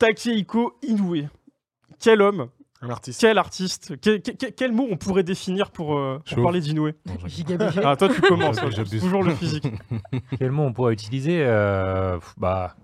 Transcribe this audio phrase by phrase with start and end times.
[0.00, 1.28] Takehiko Inoue.
[2.00, 2.48] Quel homme,
[2.80, 3.20] Un artiste.
[3.20, 6.92] quel artiste, quel, quel- quel mot on pourrait définir pour, euh, pour parler d'Inoue?
[7.84, 8.56] Ah, toi, tu commences.
[8.56, 9.00] J'abuse, j'abuse.
[9.02, 9.66] Toujours le physique.
[10.38, 12.74] Quel mot on pourrait utiliser Euh, Bah,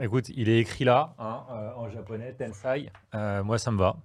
[0.00, 2.90] écoute, il est écrit là, hein, euh, en japonais, Tensai.
[3.14, 3.96] Euh, moi, ça me va.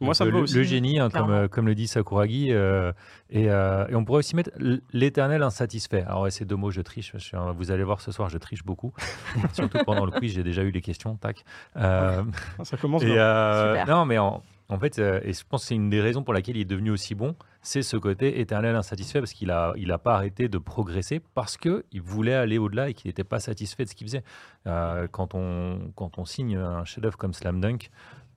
[0.00, 0.54] Moi, ça me va le, aussi.
[0.54, 1.08] Le génie, hein,
[1.50, 2.52] comme, le dit Sakuragi.
[2.52, 2.92] euh,
[3.30, 4.50] et, euh, et on pourrait aussi mettre
[4.92, 6.02] l'éternel insatisfait.
[6.02, 7.10] Alors, ouais, ces deux mots, je triche.
[7.14, 8.92] je suis un- vous allez voir ce soir, je triche beaucoup.
[9.52, 11.16] Surtout pendant le quiz, j'ai déjà eu les questions.
[11.16, 11.44] Tac.
[11.76, 12.22] Euh,
[12.62, 13.86] Ça commence et, euh, Super.
[13.96, 16.32] non, mais en, en fait, euh, et je pense que c'est une des raisons pour
[16.34, 19.90] laquelle il est devenu aussi bon, c'est ce côté éternel insatisfait parce qu'il a, il
[19.90, 23.40] a pas arrêté de progresser parce que il voulait aller au-delà et qu'il n'était pas
[23.40, 24.22] satisfait de ce qu'il faisait.
[24.68, 27.90] Euh, quand on quand on signe un chef-d'œuvre comme Slam Dunk,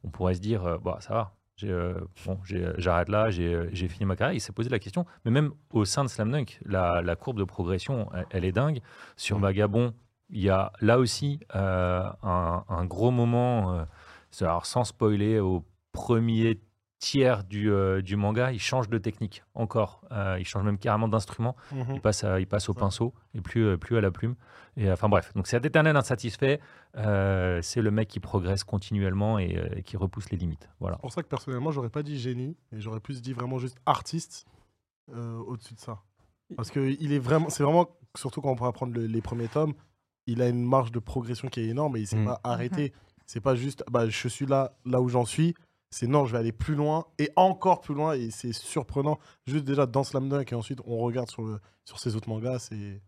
[0.04, 1.34] on pourrait se dire, euh, bah ça va.
[1.70, 1.94] Euh,
[2.26, 4.36] bon, j'ai- j'arrête là, j'ai euh, j'ai fini ma carrière.
[4.36, 7.38] Il s'est posé la question, mais même au sein de Slam Dunk, la, la courbe
[7.38, 8.82] de progression, elle, elle est dingue.
[9.18, 9.42] Sur Mm.
[9.42, 9.94] Vagabond,
[10.30, 13.84] il y a là aussi euh, un, un gros moment, euh,
[14.42, 16.60] alors sans spoiler, au premier
[17.02, 20.02] tiers du, euh, du manga, il change de technique encore.
[20.12, 21.56] Euh, il change même carrément d'instrument.
[21.74, 21.96] Mhm.
[21.96, 24.36] Il passe, à- il passe au pinceau et plus, euh, plus à la plume.
[24.78, 26.60] Et, enfin bref, donc c'est éternel insatisfait.
[26.98, 30.70] Euh, c'est le mec qui progresse continuellement et, euh, et qui repousse les limites.
[30.80, 30.98] Voilà.
[30.98, 33.78] C'est pour ça que personnellement, j'aurais pas dit génie, et j'aurais plus dit vraiment juste
[33.88, 34.46] artiste
[35.14, 36.00] euh, au-dessus de ça.
[36.56, 39.48] Parce que il est vraiment, c'est vraiment, surtout quand on pourra prendre le- les premiers
[39.48, 39.74] tomes,
[40.28, 42.26] il a une marge de progression qui est énorme et il s'est Mm.
[42.26, 42.94] pas arrêté.
[43.26, 45.56] C'est pas juste, bah, je suis là, là où j'en suis.
[45.92, 49.20] C'est non, je vais aller plus loin et encore plus loin et c'est surprenant.
[49.46, 52.60] Juste déjà dans Slam Dunk et ensuite on regarde sur, le, sur ces autres mangas,
[52.60, 53.02] c'est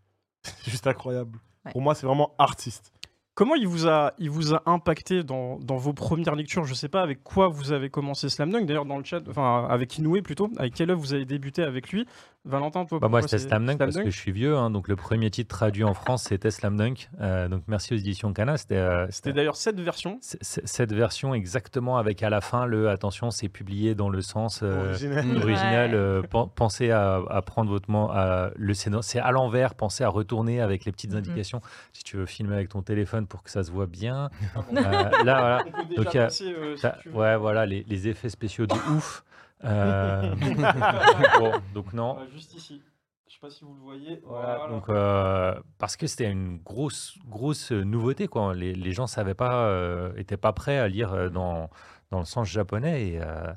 [0.43, 1.39] c'est juste incroyable.
[1.65, 1.71] Ouais.
[1.71, 2.91] Pour moi, c'est vraiment artiste.
[3.35, 6.65] Comment il vous a, il vous a impacté dans, dans vos premières lectures?
[6.65, 8.67] Je sais pas avec quoi vous avez commencé Slam Dunk.
[8.67, 11.91] D'ailleurs, dans le chat, enfin avec Inoue plutôt, avec quelle œuvre vous avez débuté avec
[11.91, 12.05] lui?
[12.45, 14.57] Valentin, toi Bah, moi, c'était c'est Slam Dunk parce que je suis vieux.
[14.57, 17.09] hein, donc, le premier titre traduit en France, c'était Slam Dunk.
[17.21, 18.57] Euh, donc, merci aux éditions Cana.
[18.57, 20.17] C'était euh, d'ailleurs cette version.
[20.21, 24.89] cette version exactement avec à la fin le attention, c'est publié dans le sens euh,
[24.89, 25.37] Original.
[25.37, 25.95] Original.
[26.21, 26.27] Ouais.
[26.27, 29.73] pen- pensez à, à prendre votre man- à- le scénar- c'est à l'envers.
[29.73, 31.19] Pensez à retourner avec les petites Mhm.
[31.19, 31.61] indications.
[31.93, 34.29] Si tu veux filmer avec ton téléphone pour que ça se voit bien.
[34.73, 35.63] Euh, là, voilà.
[35.65, 37.15] On peut déjà Donc, euh, passer, euh, si Ça- tu veux.
[37.15, 39.23] ouais, voilà, les, les effets spéciaux de ouf.
[39.65, 40.35] Euh,
[41.39, 42.17] bon, donc non.
[42.17, 42.81] Ouais, juste ici.
[43.27, 44.21] Je sais pas si vous le voyez.
[44.25, 44.67] Voilà, Voilà.
[44.73, 48.53] donc euh, parce que c'était une grosse grosse nouveauté quoi.
[48.53, 51.69] Les, les gens savaient pas, euh, étaient pas prêts à lire euh, dans
[52.11, 53.51] dans le sens japonais et euh,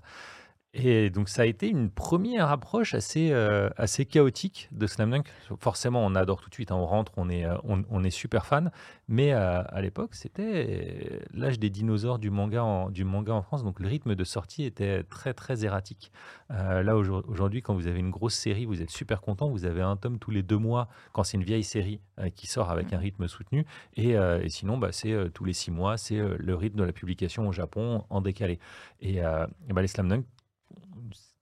[0.79, 5.29] et donc ça a été une première approche assez euh, assez chaotique de Slam Dunk.
[5.59, 6.71] Forcément, on adore tout de suite.
[6.71, 8.71] hein, on rentre, on est euh, on, on est super fan.
[9.09, 13.65] Mais euh, à l'époque, c'était l'âge des dinosaures du manga en, du manga en France.
[13.65, 16.13] Donc le rythme de sortie était très très erratique.
[16.51, 19.49] Euh, là aujourd- aujourd'hui, quand vous avez une grosse série, vous êtes super content.
[19.49, 22.01] Vous avez un tome tous les deux mois quand c'est une vieille série
[22.35, 23.65] qui sort avec un rythme soutenu.
[23.97, 27.49] Et, et sinon, bah, c'est tous les six mois, c'est le rythme de la publication
[27.49, 28.59] au Japon en décalé.
[29.01, 30.25] Et, et bah, les Slam Dunk,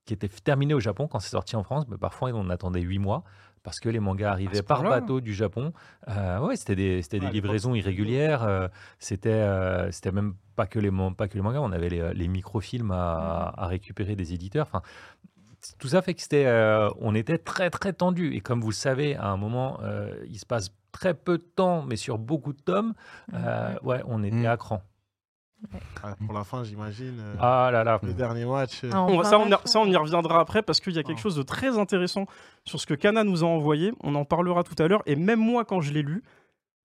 [0.05, 2.99] qui étaient terminés au Japon quand c'est sorti en France, bah, parfois on attendait huit
[2.99, 3.23] mois.
[3.63, 5.73] Parce que les mangas arrivaient ce par bateau du Japon.
[6.07, 8.43] Euh, ouais, c'était des, c'était des Ah, livraisons irrégulières.
[8.43, 8.67] euh,
[8.99, 11.61] c'était, euh, c'était même pas que les, man- pas que les mangas.
[11.61, 14.67] On avait les, les microfilms à, à récupérer des éditeurs.
[14.71, 14.83] Enfin,
[15.79, 16.45] tout ça fait que c'était,
[16.99, 18.35] on était très très tendu.
[18.35, 19.79] Et comme vous le savez, à un moment,
[20.29, 22.93] il se passe très peu de temps, mais sur beaucoup de tomes,
[23.33, 24.45] euh, ouais, on était Mm.
[24.45, 24.83] à cran.
[26.03, 27.17] Ah, pour la fin, j'imagine.
[27.19, 27.99] euh, Ah là là.
[28.03, 28.83] Le dernier match.
[28.83, 29.59] euh, Ah, On ça, on y, vache.
[29.65, 31.23] ça, on y reviendra après parce qu'il y a quelque Ah.
[31.23, 32.25] chose de très intéressant
[32.65, 33.91] sur ce que Kana nous a envoyé.
[34.01, 35.01] On en parlera tout à l'heure.
[35.05, 36.23] Et même moi, quand je l'ai lu,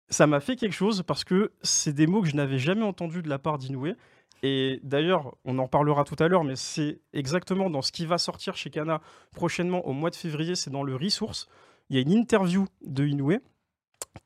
[0.10, 3.22] ça m'a fait quelque chose parce que c'est des mots que je n'avais jamais entendus
[3.24, 3.94] de la part d'Inoue.
[4.44, 8.20] Et d'ailleurs, on en parlera tout à l'heure, mais c'est exactement dans ce qui va
[8.20, 9.02] sortir chez Kana
[9.36, 10.54] prochainement au mois de février.
[10.56, 11.48] C'est dans le Resource.
[11.90, 13.40] Il y a une interview de Inoue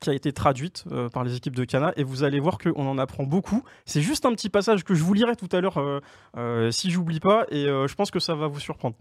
[0.00, 2.86] qui a été traduite euh, par les équipes de Kana et vous allez voir qu'on
[2.88, 3.62] en apprend beaucoup.
[3.84, 6.00] C'est juste un petit passage que je vous lirai tout à l'heure euh,
[6.36, 8.96] euh, si j'oublie pas et euh, je pense que ça va vous surprendre.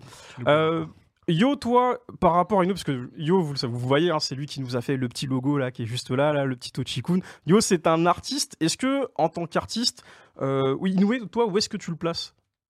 [0.48, 0.86] Euh,
[1.28, 4.20] Yo, toi, par rapport à Ino, parce que Yo, vous, le savez- vous voyez, hein,
[4.20, 6.46] c'est lui qui nous a fait le petit logo là, qui est juste là, là
[6.46, 7.20] le petit Ochikun.
[7.48, 8.56] Yo, c'est un artiste.
[8.60, 10.04] Est-ce que, en tant qu'artiste,
[10.42, 12.34] euh, oui, Inoue, toi, où est-ce que tu le places?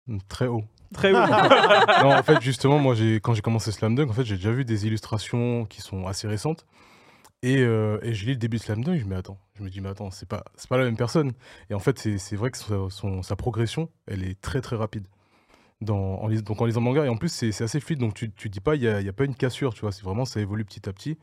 [0.07, 0.65] Mm, Très haut.
[0.93, 1.17] Très haut.
[2.03, 4.65] non, en fait, justement, moi, quand j'ai commencé Slam Dunk, en fait, j'ai déjà vu
[4.65, 6.67] des illustrations qui sont assez récentes.
[7.43, 9.39] Et, euh, et je lis le début de Slam Dunk, je me dis, mais attends,
[9.55, 11.33] je me dis, mais attends, c'est pas, c'est pas la même personne.
[11.71, 14.77] Et en fait, c'est c'est vrai que sa, son- sa progression, elle est très très
[14.77, 15.07] rapide.
[15.81, 17.99] Dans, en, lis- donc en lisant le manga, et en plus, c'est c'est assez fluide,
[17.99, 20.05] donc tu, tu dis pas, il n'y a, a pas une cassure, tu vois, c'est
[20.05, 21.19] vraiment, ça évolue petit à petit.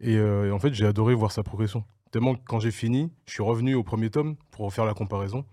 [0.00, 1.84] Et, euh, et en fait, j'ai adoré voir sa progression.
[2.10, 5.46] Tellement que quand j'ai fini, je suis revenu au premier tome pour faire la comparaison.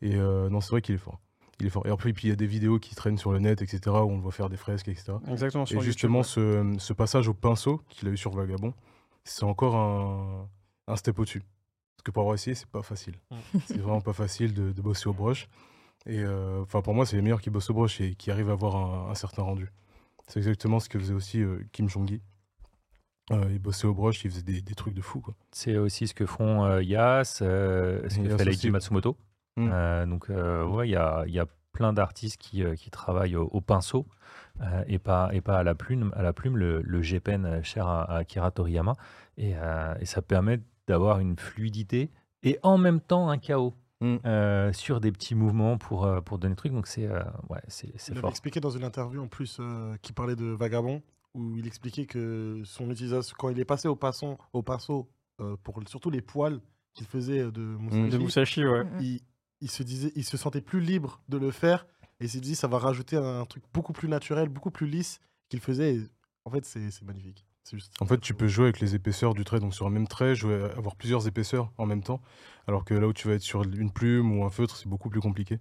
[0.00, 1.20] Et euh, non, c'est vrai qu'il est fort.
[1.60, 1.86] Il est fort.
[1.86, 4.10] Et après, puis il y a des vidéos qui traînent sur le net, etc., où
[4.10, 5.12] on le voit faire des fresques, etc.
[5.30, 5.66] Exactement.
[5.66, 6.24] sur Et YouTube, justement, ouais.
[6.24, 8.72] ce, ce passage au pinceau qu'il a eu sur Vagabond,
[9.24, 10.48] c'est encore un,
[10.86, 11.42] un step au-dessus.
[11.96, 13.14] Parce que pour avoir essayé, c'est pas facile.
[13.30, 13.58] Mm.
[13.66, 15.48] c'est vraiment pas facile de, de bosser au brush.
[16.06, 18.48] Et euh, enfin, pour moi, c'est les meilleurs qui bossent au brush et qui arrivent
[18.50, 19.70] à avoir un, un certain rendu.
[20.28, 22.22] C'est exactement ce que faisait aussi euh, Kim Jong-gi.
[23.32, 25.24] Euh, il bossait au brush, il faisait des, des trucs de fou.
[25.52, 28.70] C'est aussi ce que font euh, Yas, euh, ce que Yas fait.
[28.70, 29.16] Matsumoto.
[29.56, 29.68] Mm.
[29.72, 32.90] Euh, donc, euh, ouais, il y a, il y a plein d'artistes qui, euh, qui
[32.90, 34.06] travaillent au, au pinceau
[34.60, 37.62] euh, et, pas, et pas à la plume, à la plume le, le G-Pen euh,
[37.62, 38.96] cher à, à Akira Toriyama.
[39.36, 42.10] Et, euh, et ça permet d'avoir une fluidité
[42.42, 43.74] et en même temps un chaos.
[44.02, 44.16] Mm.
[44.24, 46.72] euh, sur des petits mouvements pour, euh, pour donner le truc.
[46.72, 48.30] Donc, c'est euh, ouais, c'est fort.
[48.30, 51.02] expliqué dans une interview en plus euh, qui parlait de Vagabond,
[51.34, 55.10] où il expliquait que son utilisation, quand il est passé au pinceau, au pinceau
[55.42, 56.60] euh, pour surtout les poils
[56.94, 58.84] qu'il faisait euh, de Musashi, De Musashi, ouais.
[58.84, 59.00] Mm.
[59.02, 59.20] il,
[59.60, 61.86] il se disait, il se sentait plus libre de le faire
[62.20, 65.20] et il s'est dit ça va rajouter un truc beaucoup plus naturel, beaucoup plus lisse
[65.48, 65.96] qu'il faisait.
[65.96, 66.00] Et
[66.44, 67.44] en fait, c'est magnifique.
[68.00, 70.34] En fait, tu peux jouer avec les épaisseurs du trait, donc sur un même trait,
[70.34, 72.20] jouer, avoir plusieurs épaisseurs en même temps,
[72.66, 75.10] alors que là où tu vas être sur une plume ou un feutre, c'est beaucoup
[75.10, 75.58] plus compliqué.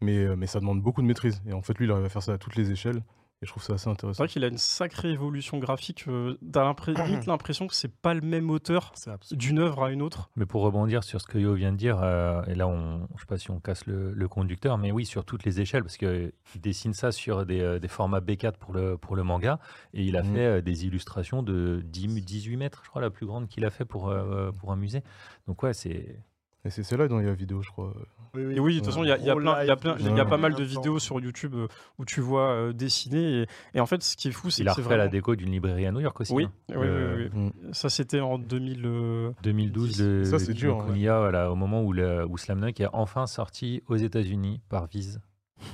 [0.00, 1.42] Mais, euh, mais ça demande beaucoup de maîtrise.
[1.46, 3.02] Et en fait, lui, il arrive à faire ça à toutes les échelles.
[3.42, 4.18] Et je trouve ça assez C'est intéressant.
[4.22, 6.04] vrai qu'il a une sacrée évolution graphique.
[6.08, 6.62] euh, T'as
[7.26, 10.30] l'impression que c'est pas le même auteur C'est d'une œuvre à une autre.
[10.36, 13.20] Mais pour rebondir sur ce que Yo vient de dire, euh, et là, on, je
[13.20, 15.96] sais pas si on casse le, le conducteur, mais oui, sur toutes les échelles, parce
[15.96, 19.58] qu'il dessine ça sur des, euh, des formats B4 pour le, pour le manga,
[19.94, 20.34] et il a Mhm.
[20.34, 23.70] fait euh, des illustrations de 10, 18 mètres, je crois, la plus grande qu'il a
[23.70, 25.02] fait pour, euh, pour un musée.
[25.46, 26.20] Donc ouais, c'est...
[26.64, 27.94] Et c'est c'est là dans la vidéo, je crois.
[28.34, 29.70] Oui, Et oui, de toute façon, il y a, il y a plein- il y
[29.70, 31.66] a plein- il y a pas mal de vidéos sur YouTube euh,
[31.98, 33.42] où tu vois euh, dessiner.
[33.42, 35.08] Et, et en fait, ce qui est fou, c'est Il que a c'est refait la
[35.08, 36.32] déco d'une librairie à New York aussi.
[36.34, 36.52] Oui, hein.
[36.68, 37.68] oui, oui, Euh, oui, oui.
[37.72, 38.82] Ça, c'était en 2000.
[38.84, 43.26] euh, 2012 de Ça, c'est dur, hein, voilà, au moment où Slam Dunk est enfin
[43.26, 45.20] sorti aux États-Unis par Viz,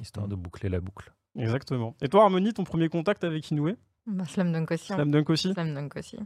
[0.00, 1.12] histoire de boucler la boucle.
[1.36, 1.96] Exactement.
[2.00, 3.72] Et toi, Harmonie, ton premier contact avec Inoue?
[4.06, 4.92] Bah, Slam Dunk aussi.
[4.92, 4.96] hein.
[4.96, 5.52] Slam Dunk aussi?
[5.52, 6.16] Slam Dunk aussi.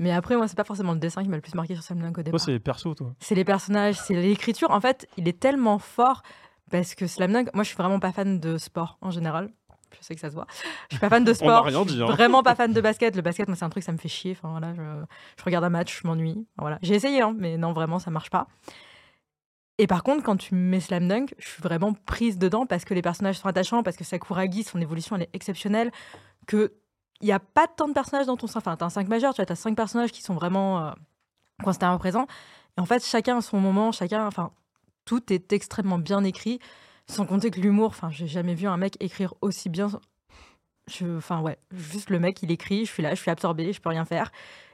[0.00, 2.00] Mais après, moi, c'est pas forcément le dessin qui m'a le plus marqué sur Slam
[2.00, 2.40] Dunk au Toi, départ.
[2.40, 3.14] c'est les persos, toi.
[3.20, 4.70] c'est les personnages, c'est l'écriture.
[4.70, 6.22] En fait, il est tellement fort
[6.70, 9.50] parce que Slam Dunk, moi, je suis vraiment pas fan de sport en général.
[9.92, 10.46] Je sais que ça se voit.
[10.88, 11.64] Je suis pas fan de On sport.
[11.64, 12.02] rien je suis dit.
[12.02, 12.06] hein.
[12.06, 13.14] Vraiment pas fan de basket.
[13.14, 14.32] Le basket, moi, c'est un truc, ça me fait chier.
[14.32, 14.80] Enfin, voilà, je,
[15.38, 16.46] je regarde un match, je m'ennuie.
[16.56, 16.78] Voilà.
[16.80, 18.46] J'ai essayé, hein, mais non, vraiment, ça marche pas.
[19.78, 22.94] Et par contre, quand tu mets Slam Dunk, je suis vraiment prise dedans parce que
[22.94, 25.90] les personnages sont attachants, parce que Sakuragi, son évolution, elle est exceptionnelle.
[26.46, 26.72] Que
[27.20, 28.58] il n'y a pas tant de personnages dans ton sein.
[28.58, 30.90] Enfin, t'as un 5 majeur, tu vois, t'as 5 personnages qui sont vraiment euh,
[31.62, 32.26] constamment présents.
[32.76, 34.26] Et en fait, chacun a son moment, chacun.
[34.26, 34.50] Enfin,
[35.04, 36.58] tout est extrêmement bien écrit.
[37.06, 39.88] Sans compter que l'humour, enfin, j'ai jamais vu un mec écrire aussi bien.
[40.86, 43.80] Je, enfin, ouais, juste le mec, il écrit, je suis là, je suis absorbée, je
[43.80, 44.30] peux rien faire.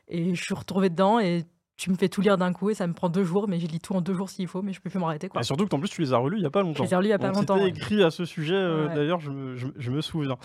[0.09, 1.45] Et je suis retrouvée dedans et
[1.77, 3.67] tu me fais tout lire d'un coup et ça me prend deux jours, mais je
[3.67, 5.29] lis tout en deux jours s'il faut, mais je peux plus m'arrêter.
[5.29, 5.41] Quoi.
[5.41, 6.85] Et surtout que en plus, tu les as relus il y a pas Je longtemps.
[6.85, 7.57] les ai relus il y a pas On longtemps.
[7.59, 7.69] ouais.
[7.69, 8.95] écrit à ce sujet, euh, Ouais.
[8.95, 10.37] d'ailleurs, je me, je, je me souviens.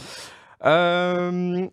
[0.65, 1.67] Euh,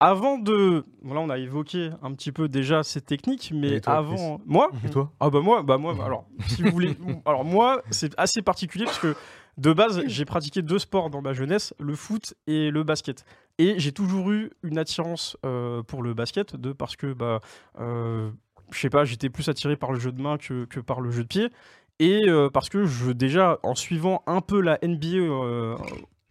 [0.00, 0.84] avant de.
[1.02, 4.40] Voilà, on a évoqué un petit peu déjà ces techniques, mais toi, avant.
[4.46, 6.96] Moi Et toi Ah bah moi, bah moi, alors, si vous voulez.
[7.24, 9.14] Alors moi, c'est assez particulier parce que
[9.56, 13.24] de base, j'ai pratiqué deux sports dans ma jeunesse, le foot et le basket.
[13.58, 17.40] Et j'ai toujours eu une attirance euh, pour le basket, de parce que, bah,
[17.80, 18.30] euh,
[18.70, 21.10] je sais pas, j'étais plus attiré par le jeu de main que, que par le
[21.10, 21.48] jeu de pied.
[21.98, 25.78] Et euh, parce que je, déjà, en suivant un peu la NBA,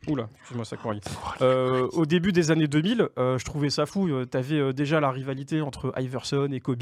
[0.08, 1.02] oula, excuse-moi, ça courit.
[1.42, 4.10] Euh, au début des années 2000, euh, je trouvais ça fou.
[4.26, 6.82] Tu avais déjà la rivalité entre Iverson et Kobe,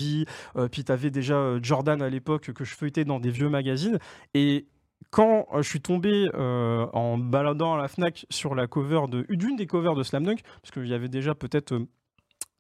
[0.56, 3.50] euh, puis tu avais déjà euh, Jordan à l'époque que je feuilletais dans des vieux
[3.50, 3.98] magazines.
[4.34, 4.68] Et
[5.14, 9.26] quand euh, je suis tombé euh, en baladant à la Fnac sur la cover de
[9.30, 11.80] d'une des covers de Slam Dunk, parce qu'il y avait déjà peut-être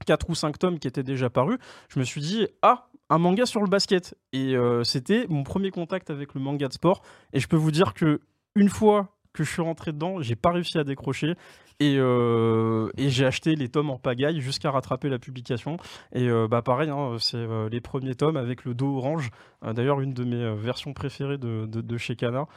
[0.05, 1.57] 4 ou 5 tomes qui étaient déjà parus,
[1.89, 5.71] je me suis dit ah un manga sur le basket et euh, c'était mon premier
[5.71, 7.01] contact avec le manga de sport
[7.33, 8.21] et je peux vous dire que
[8.55, 11.35] une fois que je suis rentré dedans, j'ai pas réussi à décrocher
[11.79, 15.77] et, euh, et j'ai acheté les tomes en pagaille jusqu'à rattraper la publication.
[16.13, 19.31] Et euh, bah pareil, hein, c'est euh, les premiers tomes avec le dos orange.
[19.63, 22.47] D'ailleurs, une de mes versions préférées de, de, de chez Kana.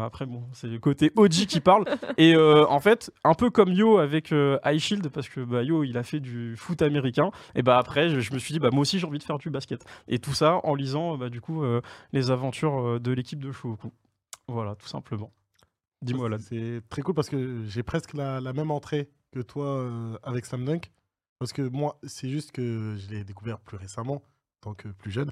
[0.00, 1.84] Après, bon, c'est le côté OG qui parle.
[2.16, 4.32] Et en fait, un peu comme Yo avec
[4.64, 7.30] High Shield, parce que bah, Yo, il a fait du foot américain.
[7.56, 9.38] Et bah après, je, je me suis dit, bah moi aussi, j'ai envie de faire
[9.38, 9.84] du basket.
[10.06, 11.64] Et tout ça en lisant, bah, du coup,
[12.12, 13.90] les aventures de l'équipe de Shohoku.
[14.46, 15.32] Voilà, tout simplement.
[16.02, 16.38] Dis-moi là.
[16.38, 20.46] C'est très cool parce que j'ai presque la, la même entrée que toi euh, avec
[20.46, 20.90] Slam Dunk.
[21.38, 24.20] Parce que moi, c'est juste que je l'ai découvert plus récemment, en
[24.60, 25.30] tant que plus jeune.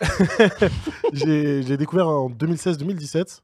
[1.12, 3.40] j'ai découvert en 2016-2017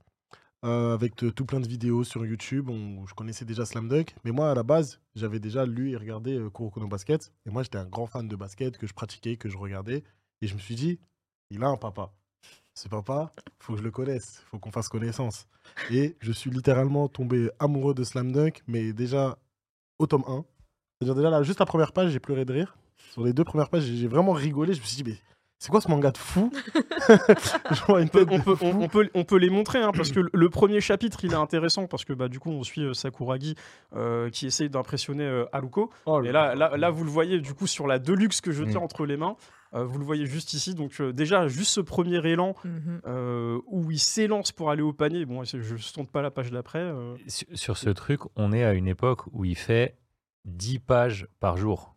[0.64, 2.68] euh, avec de- tout plein de vidéos sur YouTube.
[2.68, 4.14] où je connaissais déjà Slam Dunk.
[4.24, 7.32] Mais moi, à la base, j'avais déjà lu et regardé euh, Kuroko no Basket.
[7.46, 10.04] Et moi, j'étais un grand fan de basket que je pratiquais, que je regardais.
[10.42, 10.98] Et je me suis dit,
[11.50, 12.12] il a un papa.
[12.78, 15.46] Ce papa, faut que je le connaisse, faut qu'on fasse connaissance.
[15.90, 19.38] Et je suis littéralement tombé amoureux de Slam Dunk, mais déjà
[19.98, 20.44] au tome 1.
[21.00, 22.76] C'est-à-dire déjà là, juste la première page, j'ai pleuré de rire.
[23.12, 24.74] Sur les deux premières pages, j'ai vraiment rigolé.
[24.74, 25.16] Je me suis dit, mais
[25.58, 26.52] c'est quoi ce manga de fou?
[27.88, 28.66] On peut, tête on, de peut, fou.
[28.66, 31.36] on- on peut- on peut les montrer hein, parce que le- premier chapitre il est
[31.36, 33.54] intéressant parce que bah, du coup on suit euh, Sakuragi
[33.94, 37.54] euh, qui essaye d'impressionner euh, Haruko Oh et là, là, là vous le voyez du
[37.54, 38.84] coup sur la Deluxe que je tiens Mm.
[38.84, 39.36] entre les mains
[39.74, 43.00] euh, vous le voyez juste ici donc euh, déjà juste ce premier élan Mhm.
[43.06, 46.50] euh, où il s'élance pour aller au panier bon je ne tourne pas la page
[46.50, 47.16] d'après euh.
[47.26, 49.96] Sur, sur ce truc, on est à une époque où il fait
[50.44, 51.94] 10 pages par jour.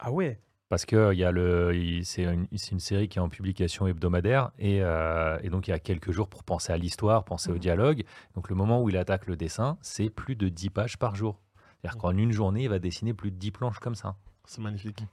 [0.00, 3.28] ah ouais Parce que il y a le, il- c'est une, série qui est en
[3.28, 7.24] publication hebdomadaire et, euh, et donc il y a quelques jours pour penser à l'histoire,
[7.24, 7.60] penser au Mhm.
[7.60, 8.04] dialogue.
[8.34, 11.40] Donc le moment où il attaque le dessin, c'est plus de 10 pages par jour.
[11.80, 14.16] C'est-à-dire qu'en une journée, il va dessiner plus de 10 planches comme ça.
[14.46, 15.04] C'est magnifique.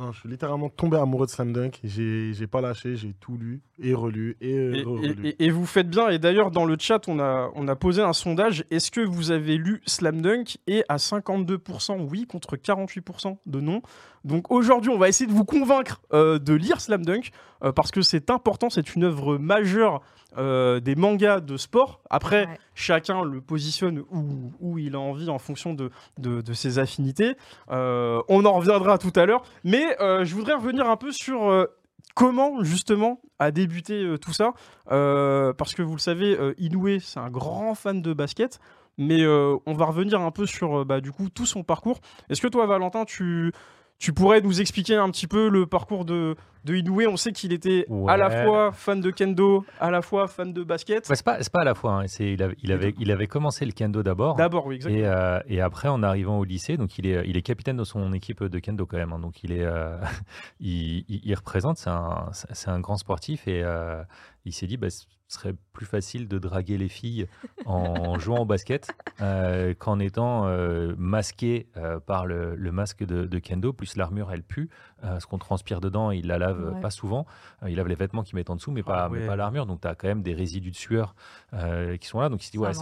[0.00, 1.78] Non, je suis littéralement tombé amoureux de Slam Dunk.
[1.84, 5.16] J'ai pas lâché, j'ai tout lu et relu et, Et, relu.
[5.22, 6.08] et- et- et vous faites bien.
[6.08, 8.64] Et d'ailleurs, dans le chat, on a, on a posé un sondage.
[8.72, 13.82] Est-ce que vous avez lu Slam Dunk Et à 52% oui contre 48% de non?
[14.24, 17.30] Donc aujourd'hui, on va essayer de vous convaincre euh, de lire Slam Dunk
[17.64, 18.70] euh, parce que c'est important.
[18.70, 20.00] C'est une œuvre majeure
[20.36, 22.00] euh, des mangas de sport.
[22.10, 22.58] Après, Ouais.
[22.74, 27.36] chacun le positionne où, où il a envie en fonction de, de, de ses affinités.
[27.70, 29.42] Euh, on en reviendra tout à l'heure.
[29.64, 31.66] Mais je voudrais revenir un peu sur
[32.14, 34.52] comment justement a débuté tout ça.
[34.86, 38.58] Parce que vous le savez, Inoue, c'est un grand fan de basket.
[38.96, 42.00] Mais euh, on va revenir un peu sur bah, du coup tout son parcours.
[42.30, 43.52] Est-ce que toi, Valentin, tu,
[43.98, 47.52] tu pourrais nous expliquer un petit peu le parcours de, de Inoue On sait qu'il
[47.52, 51.08] était à la fois fan de kendo, à la fois fan de basket.
[51.08, 52.00] Ouais, c'est pas, à la fois.
[52.02, 52.06] hein.
[52.06, 54.34] C'est, il, avait, il, avait, il avait commencé le kendo d'abord.
[54.36, 55.02] D'abord, oui, exactement.
[55.02, 57.84] Et, euh, et après, en arrivant au lycée, donc il est, il est capitaine de
[57.84, 59.12] son équipe de kendo quand même.
[59.12, 59.18] hein.
[59.20, 59.96] donc il est, euh,
[60.60, 64.02] il, il- il représente, c'est un, c'est un grand sportif et euh,
[64.44, 64.88] il s'est dit, bah,
[65.28, 67.26] serait plus facile de draguer les filles
[67.66, 68.90] en jouant au basket
[69.20, 73.72] euh, qu'en étant euh, masqué euh, par le, le masque de, de kendo.
[73.72, 74.68] Plus l'armure, elle pue,
[75.02, 76.80] euh, ce qu'on transpire dedans, il la lave Ouais.
[76.80, 77.26] pas souvent.
[77.62, 79.66] Euh, il lave les vêtements qu'il met en dessous, mais pas, Ah mais pas l'armure.
[79.66, 81.14] Donc tu as quand même des résidus de sueur
[81.52, 82.28] euh, qui sont là.
[82.28, 82.72] Donc il s'est dit, ouais,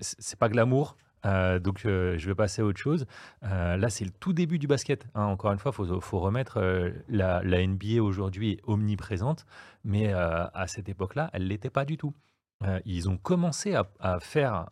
[0.00, 0.96] c'est pas glamour.
[1.26, 3.06] Euh, donc euh, je vais passer à autre chose.
[3.42, 5.06] Euh, là, c'est le tout début du basket.
[5.14, 5.24] hein.
[5.24, 6.60] Encore une fois, il faut, remettre
[7.08, 9.46] la, NBA aujourd'hui omniprésente,
[9.84, 12.14] mais à cette époque-là, elle l'était pas du tout.
[12.84, 14.70] Ils ont commencé à, faire,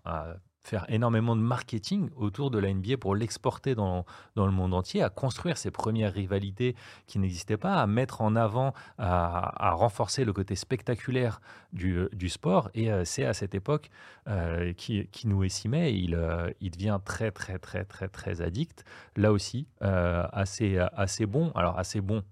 [0.66, 4.04] faire énormément de marketing autour de la NBA pour l'exporter dans,
[4.34, 6.74] dans le monde entier, à construire ces premières rivalités
[7.06, 11.40] qui n'existaient pas, à mettre en avant, à, renforcer le côté spectaculaire
[11.72, 12.70] du, du sport.
[12.74, 13.90] Et euh, c'est à cette époque
[14.28, 15.94] euh, qui, qui nous met.
[15.94, 18.84] Il, euh, il devient très, très, très, très, très addict.
[19.16, 21.52] Là aussi, euh, assez, assez bon.
[21.54, 22.22] Alors, assez bon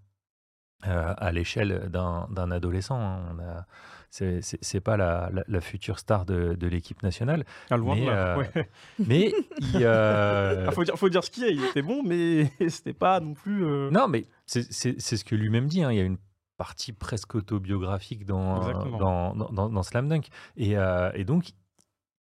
[0.87, 3.01] euh, à l'échelle d'un d'un adolescent.
[3.01, 3.21] hein.
[3.33, 3.67] On a-
[4.15, 7.45] C'est pas la, la- la future star de, de l'équipe nationale.
[7.71, 8.69] Ah, loin de mais, là, euh, ouais.
[9.07, 12.03] Mais il, euh, Ah, faut, dire, faut dire ce qu'il y a, il était bon,
[12.05, 13.65] mais c'était pas non plus.
[13.65, 15.83] euh, Non, mais c'est ce que lui-même dit.
[15.83, 15.91] hein.
[15.91, 16.19] Il y a une
[16.57, 18.61] partie presque autobiographique dans,
[18.99, 20.29] dans, dans, dans- dans Slam Dunk.
[20.57, 21.51] Et, euh, et donc,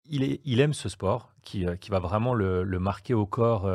[0.10, 3.26] il, est, il aime ce sport qui, euh, qui va vraiment le, le marquer au
[3.28, 3.68] corps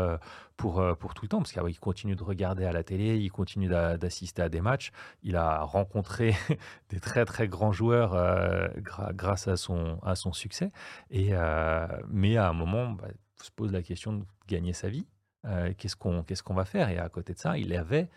[0.59, 1.39] pour, euh, pour tout le temps.
[1.39, 4.91] Parce qu'il continue de regarder à la télé, il continue d'a- d'assister à des matchs.
[5.23, 6.35] Il a rencontré
[6.91, 8.69] des très, très grands joueurs euh,
[9.15, 10.71] grâce à son, à son succès.
[11.11, 13.09] Et, euh, mais à un moment, bah,
[13.41, 15.07] se pose la question de gagner sa vie.
[15.45, 16.91] Euh, qu'est-ce qu'on qu'est-ce qu'on va faire?
[16.91, 18.11] Et à côté de ça, il avait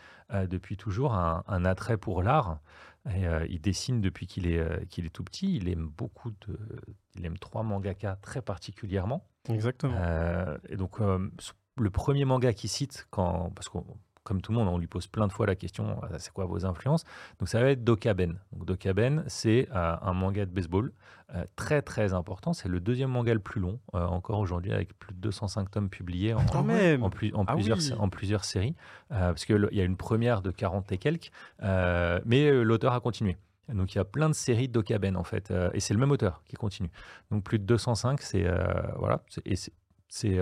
[0.50, 2.60] depuis toujours un, un attrait pour l'art.
[3.13, 5.57] Et, il dessine depuis qu'il est, qu'il est tout petit.
[5.57, 6.57] Il aime beaucoup de,
[7.15, 9.27] il aime trois mangakas très particulièrement.
[9.50, 9.95] Exactement.
[10.69, 11.00] Et donc,
[11.77, 13.77] le premier manga qu'il cite, quand, parce que
[14.23, 16.45] comme tout le monde, on lui pose plein de fois la question euh, c'est quoi
[16.45, 17.05] vos influences?
[17.39, 18.37] Donc, ça va être Dokaben.
[18.51, 20.91] Donc, Dokaben, c'est euh, un manga de baseball
[21.33, 22.53] euh, très très important.
[22.53, 25.89] C'est le deuxième manga le plus long, euh, encore aujourd'hui, avec plus de 205 tomes
[25.89, 26.41] publiés en,
[27.01, 27.93] en, plus- en Ah plusieurs, oui.
[27.97, 28.75] en plusieurs séries,
[29.09, 31.31] parce qu'il y a une première de 40 et quelques,
[32.25, 33.37] mais l'auteur a continué.
[33.69, 36.11] Donc il y a plein de séries de Dokaben en fait, et c'est le même
[36.11, 36.91] auteur qui continue.
[37.31, 38.45] Donc plus de 205, c'est
[38.99, 39.55] voilà, c'est- et
[40.09, 40.39] c'est,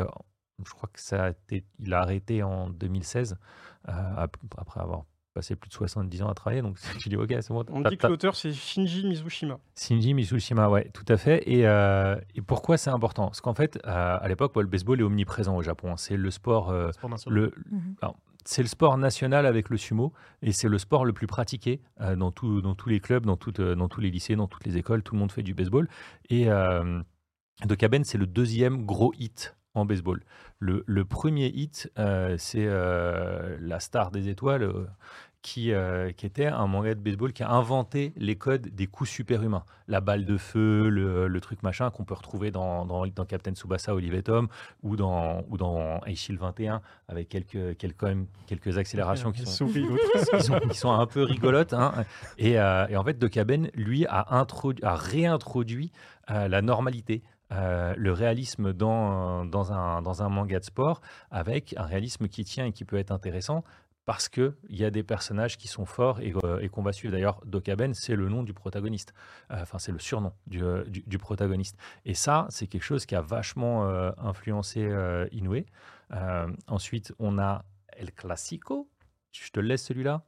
[0.66, 3.38] je crois que ça a été, il a arrêté en 2016
[3.88, 6.62] euh, ap- après avoir passé plus de 70 ans à travailler.
[6.62, 7.64] Donc je dis ok, c'est bon.
[7.70, 9.60] On dit que l'auteur c'est Shinji Mizushima.
[9.78, 11.44] Shinji Mitsushima, ouais, tout à fait.
[11.50, 13.28] Et, euh, et pourquoi c'est important?
[13.28, 15.92] Parce qu'en fait, euh, à l'époque, ouais, le baseball est omniprésent au Japon.
[15.92, 15.98] hein.
[15.98, 17.40] C'est le sport, euh, Sport national.
[17.40, 17.96] le, Mhm.
[18.46, 22.16] c'est le sport national avec le sumo et c'est le sport le plus pratiqué euh,
[22.16, 24.66] dans, tout- dans tous les clubs, dans, toutes, euh, dans tous les lycées, dans toutes
[24.66, 25.04] les écoles.
[25.04, 25.88] Tout le monde fait du baseball.
[26.30, 27.02] Et euh,
[27.66, 30.22] Dokaben, c'est le deuxième gros hit en baseball.
[30.60, 34.88] Le, le premier hit, euh, c'est euh, La Star des Étoiles, euh,
[35.42, 35.72] qui,
[36.18, 39.64] qui était un manga de baseball qui a inventé les codes des coups superhumains.
[39.88, 43.54] La balle de feu, le, le truc machin qu'on peut retrouver dans, dans, dans Captain
[43.54, 44.50] Tsubasa Olive Tom
[44.84, 50.36] ou dans, ou dans Ice Shield 21 avec quelques, quelques, accélérations qui sont, Souris, l'autre.
[50.38, 51.72] qui sont, qui sont un peu rigolotes.
[51.72, 51.94] hein.
[52.38, 55.94] Et, et en fait, Dokaben, lui, a, a réintroduit
[56.28, 61.02] la normalité, euh, le réalisme dans, dans, un, dans un manga de sport,
[61.32, 63.64] avec un réalisme qui tient et qui peut être intéressant.
[64.06, 67.12] Parce qu'il y a des personnages qui sont forts et, euh, et qu'on va suivre.
[67.12, 69.14] D'ailleurs, Dokaben, c'est le nom du protagoniste.
[69.52, 71.78] Euh, Enfin, c'est le surnom du, du- du protagoniste.
[72.06, 74.90] Et ça, c'est quelque chose qui a vachement euh, influencé
[75.32, 75.64] Inoue.
[76.68, 77.64] Ensuite, on a
[77.98, 78.88] El Clasico.
[79.32, 80.24] Je te laisse celui-là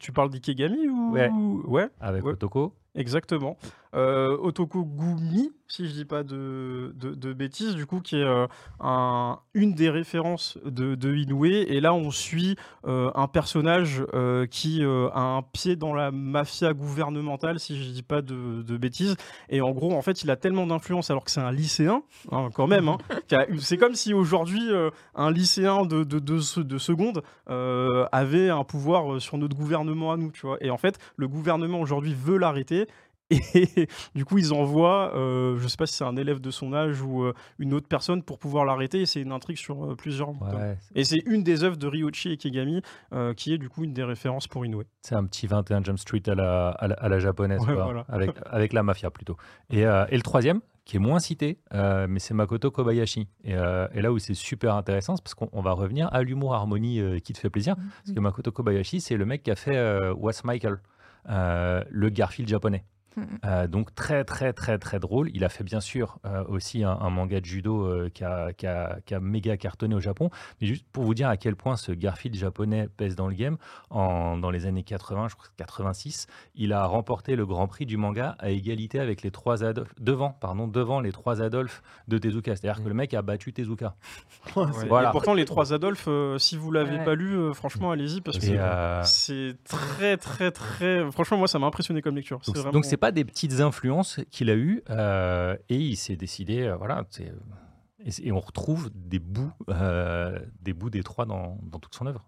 [0.00, 1.12] tu parles d'Ikegami ou?
[1.12, 1.30] Ouais.
[1.66, 2.32] ouais, avec Ouais.
[2.32, 2.74] Otoko.
[2.94, 3.56] Exactement.
[3.92, 8.22] Euh, Otoko Gumi, si je dis pas de, de, de bêtises, du coup, qui est
[8.24, 8.46] euh,
[8.78, 11.46] un, une des références de, de Inoue.
[11.46, 12.54] Et là, on suit
[12.86, 14.04] euh, un personnage
[14.50, 19.16] qui a un pied dans la mafia gouvernementale, si je dis pas de, bêtises.
[19.48, 22.48] Et en gros, en fait, il a tellement d'influence, alors que c'est un lycéen, hein,
[22.54, 22.88] quand même.
[22.88, 22.98] hein,
[23.58, 24.68] c'est comme si aujourd'hui,
[25.16, 30.16] un lycéen de, de, de, se- de seconde avait un pouvoir sur notre gouvernement à
[30.16, 30.58] nous, tu vois.
[30.60, 32.79] Et en fait, le gouvernement aujourd'hui veut l'arrêter.
[33.54, 36.72] Et du coup, ils envoient, euh, je sais pas si c'est un élève de son
[36.72, 39.02] âge ou euh, une autre personne pour pouvoir l'arrêter.
[39.02, 40.30] Et c'est une intrigue sur euh, plusieurs.
[40.30, 42.82] Ouais, Et c'est une des œuvres de Ryochi Ikegami,
[43.12, 44.82] euh, qui est du coup une des références pour Inoue.
[45.02, 47.84] c'est un petit 21 Jump Street à la, à la, à la japonaise, Ouais, quoi,
[47.84, 48.04] voilà.
[48.08, 49.36] avec, avec la mafia plutôt.
[49.70, 53.28] Et, euh, et le troisième, qui est moins cité, euh, mais c'est Makoto Kobayashi.
[53.44, 56.22] Et, euh, et là où c'est super intéressant, c'est parce qu'on on va revenir à
[56.22, 57.76] l'humour harmonie euh, qui te fait plaisir.
[57.76, 60.78] Parce que Makoto Kobayashi, c'est le mec qui a fait euh, What's Michael,
[61.28, 62.84] euh, le Garfield japonais.
[63.44, 65.30] Euh, donc très très très très drôle.
[65.34, 68.52] Il a fait bien sûr euh, aussi un, un manga de judo euh, qui, a,
[68.52, 70.30] qui a- qui a méga cartonné au Japon.
[70.60, 73.56] Mais juste pour vous dire à quel point ce Garfield japonais pèse dans le game,
[73.90, 77.84] en, dans les années 80, je crois que 86, il a remporté le Grand Prix
[77.86, 82.16] du manga à égalité avec les trois Adolphes, devant, pardon, devant les trois Adolphes de
[82.18, 82.54] Tezuka.
[82.56, 83.94] C'est-à-dire que le mec a battu Tezuka.
[84.56, 84.64] Ouais.
[84.88, 85.08] Voilà.
[85.08, 87.04] Et pourtant, les trois Adolphes, euh, si vous l'avez Ouais.
[87.04, 91.10] pas lu, euh, franchement, allez-y parce que euh, c'est très, très, très.
[91.12, 92.38] Franchement, moi, ça m'a impressionné comme lecture.
[92.42, 92.72] C'est Donc, vraiment...
[92.72, 96.76] donc c'est pas des petites influences qu'il a eues euh, et il s'est décidé, euh,
[96.76, 97.32] voilà, c'est-
[98.04, 102.06] et, et on retrouve des bouts, euh, des bouts des trois dans, dans toute son
[102.06, 102.26] œuvre.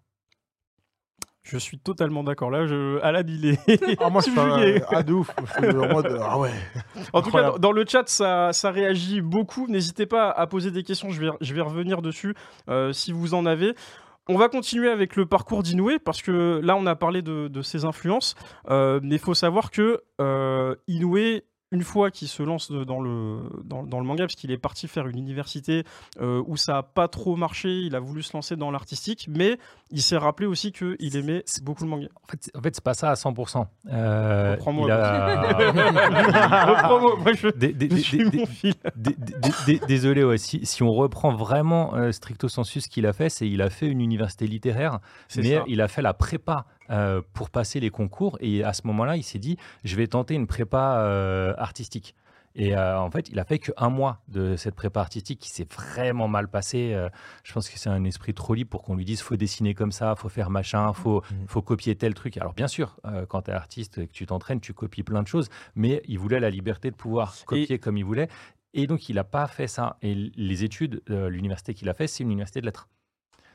[1.44, 2.52] Je suis totalement d'accord.
[2.52, 3.00] Là, je...
[3.02, 3.58] Alan, il est.
[4.00, 5.28] Ah, moi, je suis un- ah, de ouf.
[5.58, 6.52] En mode, ah ouais.
[7.12, 9.66] En tout cas, dans, dans le chat, ça, ça réagit beaucoup.
[9.66, 11.10] N'hésitez pas à poser des questions.
[11.10, 12.34] Je vais, je vais revenir dessus
[12.68, 13.74] euh, si vous en avez.
[14.28, 17.84] On va continuer avec le parcours d'Inoue parce que là, on a parlé de, ses
[17.84, 18.34] influences.
[18.68, 21.40] Euh, mais il faut savoir que euh, Inoue,
[21.72, 24.86] une fois qu'il se lance dans le, dans, dans le manga, parce qu'il est parti
[24.86, 25.82] faire une université
[26.20, 29.58] euh, où ça n'a pas trop marché, il a voulu se lancer dans l'artistique, mais
[29.90, 32.06] il s'est rappelé aussi qu'il aimait beaucoup le manga.
[32.22, 33.66] En fait, en fait c'est pas ça à 100%.
[33.90, 35.62] Euh, Reprends-moi, a-
[39.88, 43.48] Désolé, ouais, si, si on reprend vraiment euh, stricto sensu ce qu'il a fait, c'est
[43.48, 45.00] il a fait une université littéraire,
[45.36, 45.64] mais ça.
[45.66, 48.36] il a fait la prépa euh, pour passer les concours.
[48.40, 52.14] Et à ce moment-là, il s'est dit, je vais tenter une prépa euh, artistique.
[52.54, 55.66] Et euh, en fait, il a fait qu'un mois de cette prépa artistique qui s'est
[55.72, 56.92] vraiment mal passé.
[56.92, 57.08] Euh,
[57.44, 59.90] je pense que c'est un esprit trop libre pour qu'on lui dise faut dessiner comme
[59.90, 61.46] ça, faut faire machin, faut, Mhm.
[61.46, 62.36] faut copier tel truc.
[62.36, 65.22] Alors bien sûr, euh, quand tu es artiste et que tu t'entraînes, tu copies plein
[65.22, 68.28] de choses, mais il voulait la liberté de pouvoir copier comme il voulait.
[68.74, 69.96] Et donc, il n'a pas fait ça.
[70.02, 72.88] Et les études, l'université qu'il a fait, c'est une université de lettres.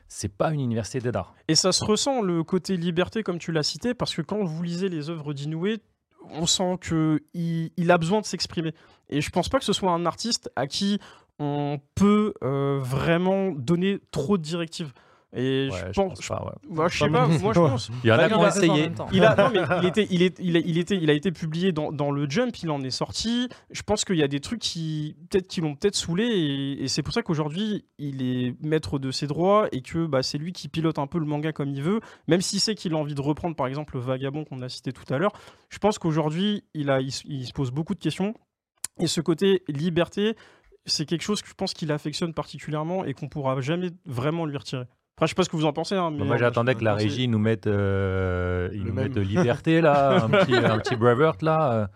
[0.08, 1.34] C'est pas une université d'art.
[1.48, 4.64] Et ça se ressent le côté liberté, comme tu l'as cité, parce que quand vous
[4.64, 5.78] lisez les œuvres d'Inoue,
[6.30, 8.74] on sent que il, il a besoin de s'exprimer.
[9.10, 11.00] Et je pense pas que ce soit un artiste à qui
[11.40, 14.92] on peut euh, vraiment donner trop de directives.
[15.36, 16.44] Et Ouais, je je pense, pense pas.
[16.46, 16.70] ouais.
[16.74, 17.90] moi, je sais pas, moi je pense.
[18.04, 18.90] Il y en Bah, a il qui ont a- essayé.
[19.12, 21.32] Il a, non, mais il, était, il, est, il, a, il, était, il a été
[21.34, 23.50] publié dans, dans le Jump, il en est sorti.
[23.70, 26.88] Je pense qu'il y a des trucs qui peut-être qui l'ont peut-être saoulé et, et
[26.88, 30.54] c'est pour ça qu'aujourd'hui il est maître de ses droits et que bah, c'est lui
[30.54, 33.14] qui pilote un peu le manga comme il veut, même s'il sait qu'il a envie
[33.16, 35.34] de reprendre par exemple le Vagabond qu'on a cité tout à l'heure.
[35.70, 38.34] Je pense qu'aujourd'hui il, a, il, se- il se pose beaucoup de questions
[39.00, 40.36] et ce côté liberté,
[40.86, 44.56] c'est quelque chose que je pense qu'il affectionne particulièrement et qu'on pourra jamais vraiment lui
[44.58, 44.86] retirer.
[45.18, 45.96] Après, je sais pas ce que vous en pensez.
[45.96, 49.82] hein, mais Bah, Moi, j'attendais que la régie nous mette, euh, ils nous mettent liberté,
[49.82, 51.74] là, un petit, un petit Braveheart, là.
[51.74, 51.88] euh,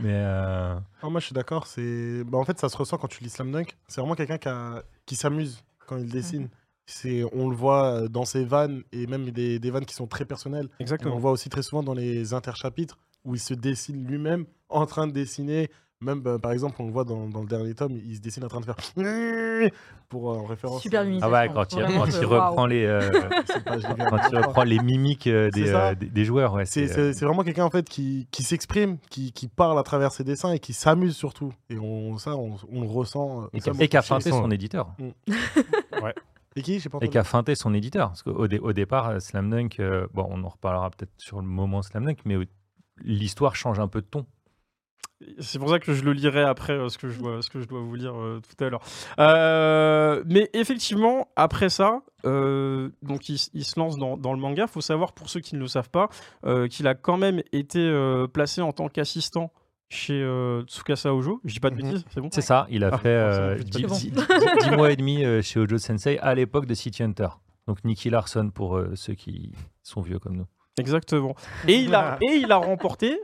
[0.00, 1.66] Mais euh, Ah, moi, je suis d'accord.
[1.66, 2.22] C'est...
[2.24, 3.76] Bah, en fait, ça se ressent quand tu lis Slam Dunk.
[3.88, 6.48] C'est vraiment quelqu'un qui, a- qui s'amuse quand il dessine.
[6.86, 7.24] C'est...
[7.32, 10.24] On le voit euh, dans ses vannes et même des, des vannes qui sont très
[10.24, 10.68] personnelles.
[10.78, 11.16] On Exactement.
[11.16, 15.08] le voit aussi très souvent dans les interchapitres où il se dessine lui-même en train
[15.08, 15.68] de dessiner
[16.00, 18.44] Même, bah, par exemple, on le voit dans, dans le dernier tome, il se dessine
[18.44, 18.76] en train de faire
[20.08, 20.80] pour euh, en référence.
[20.80, 21.18] Super à-.
[21.22, 25.50] Ah ouais, quand il, quand reprend les, euh, pas- quand il reprend les mimiques euh,
[25.50, 28.98] des, euh, des, des joueurs, ouais, C'est euh, vraiment quelqu'un en fait qui, qui s'exprime,
[29.10, 31.52] qui, qui parle à travers ses dessins et qui s'amuse surtout.
[31.68, 33.42] Et on, ça, on, on le ressent.
[33.42, 34.92] euh, et qui et qui a feinté son éditeur.
[36.56, 37.10] Et qui J'ai pas Et entendu.
[37.10, 38.08] qui a feinté son éditeur.
[38.08, 41.36] Parce qu'au dé- au départ, euh, Slam Dunk, euh, bon, on en reparlera peut-être sur
[41.40, 42.46] le moment Slam Dunk, mais euh,
[43.02, 44.26] l'histoire change un peu de ton.
[45.40, 47.60] C'est pour ça que je le lirai après euh, ce, que je dois, ce que
[47.60, 48.82] je dois vous lire euh, tout à l'heure.
[49.18, 54.64] Euh, mais effectivement, après ça, euh, donc il, se lance dans, dans le manga.
[54.64, 56.08] Il faut savoir, pour ceux qui ne le savent pas,
[56.44, 59.52] euh, qu'il a quand même été euh, placé en tant qu'assistant
[59.88, 61.40] chez euh, Tsukasa Ojo.
[61.44, 61.82] Je dis pas de Mhm.
[61.82, 63.94] bêtises, c'est bon C'est ça, il a Ah, fait c'est euh, bon, dix, c'est bon.
[63.96, 67.28] dix- dix- dix mois et demi euh, chez Ojo Sensei à l'époque de City Hunter.
[67.66, 69.52] Donc Nicky Larson pour euh, ceux qui
[69.82, 70.46] sont vieux comme nous.
[70.78, 71.34] Exactement.
[71.68, 73.18] Et il a, et il a remporté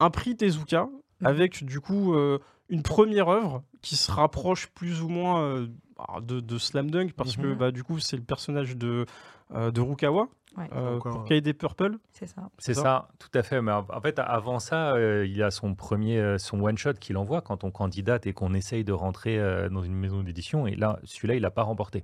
[0.00, 0.88] un prix Tezuka
[1.24, 6.20] avec du coup euh, une première œuvre qui se rapproche plus ou moins euh, bah,
[6.20, 7.54] de, de Slam Dunk parce que Mhm.
[7.54, 9.06] bah, du coup c'est le personnage de,
[9.54, 10.64] euh, de Rukawa Ouais.
[10.74, 11.24] euh, Encore, pour.
[11.24, 11.98] Kaede Purple.
[12.10, 12.48] C'est ça.
[12.58, 13.60] C'est ça ça, tout à fait.
[13.62, 17.16] Mais en fait, avant ça, euh, il a son premier, euh, son one shot qu'il
[17.18, 20.66] envoie quand on candidate et qu'on essaye de rentrer euh, dans une maison d'édition.
[20.66, 22.02] Et là, celui-là, il n'a pas remporté.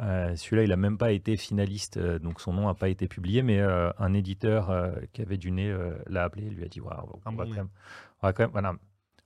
[0.00, 3.08] Euh, celui-là, il n'a même pas été finaliste, euh, donc son nom n'a pas été
[3.08, 3.42] publié.
[3.42, 6.80] Mais euh, un éditeur euh, qui avait du nez euh, l'a appelé, lui a dit
[6.82, 7.68] Waouh, on, Un va quand même,
[8.22, 8.74] on va quand même, voilà,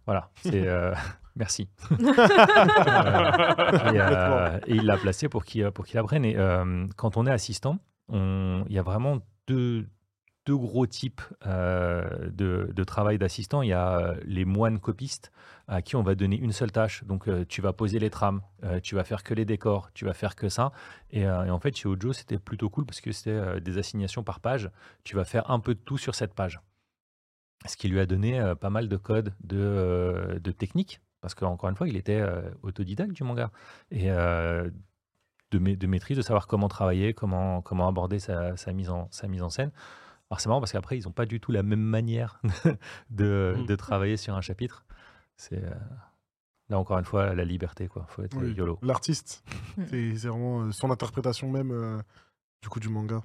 [0.06, 0.30] voilà.
[0.42, 0.94] C'est euh,
[1.36, 1.68] merci.
[1.90, 6.24] Euh, et, euh, et il l'a placé pour qu'il pour qu'il apprenne.
[6.24, 6.36] Et
[6.96, 7.78] quand on est assistant,
[8.12, 9.86] il y a vraiment deux,
[10.46, 13.62] deux gros types euh, de, de travail d'assistant.
[13.62, 15.30] Il y a les moines copistes
[15.68, 17.04] à qui on va donner une seule tâche.
[17.04, 20.04] Donc, euh, tu vas poser les trames, euh, tu vas faire que les décors, tu
[20.04, 20.72] vas faire que ça.
[21.10, 24.40] Et, et en fait, chez Ojo, c'était plutôt cool parce que c'était des assignations par
[24.40, 24.70] page.
[25.04, 26.60] Tu vas faire un peu de tout sur cette page.
[27.66, 31.00] Ce qui lui a donné euh, pas mal de codes de, euh, de technique.
[31.20, 33.50] Parce qu'encore une fois, il était euh, autodidacte du manga.
[33.90, 38.88] Et de, ma- de maîtrise, de savoir comment travailler, comment, comment aborder sa, sa mise
[38.90, 39.72] en, sa mise en scène.
[40.30, 42.40] Alors c'est marrant parce qu'après, ils n'ont pas du tout la même manière
[43.10, 43.66] de, Mm.
[43.66, 44.84] de travailler sur un chapitre.
[45.36, 45.60] C'est
[46.68, 48.06] là encore une fois la liberté, quoi.
[48.08, 48.78] Faut être Oui, YOLO.
[48.82, 49.42] L'artiste,
[49.76, 49.82] Mm.
[50.14, 52.02] c'est vraiment son interprétation même
[52.62, 53.22] du coup du manga.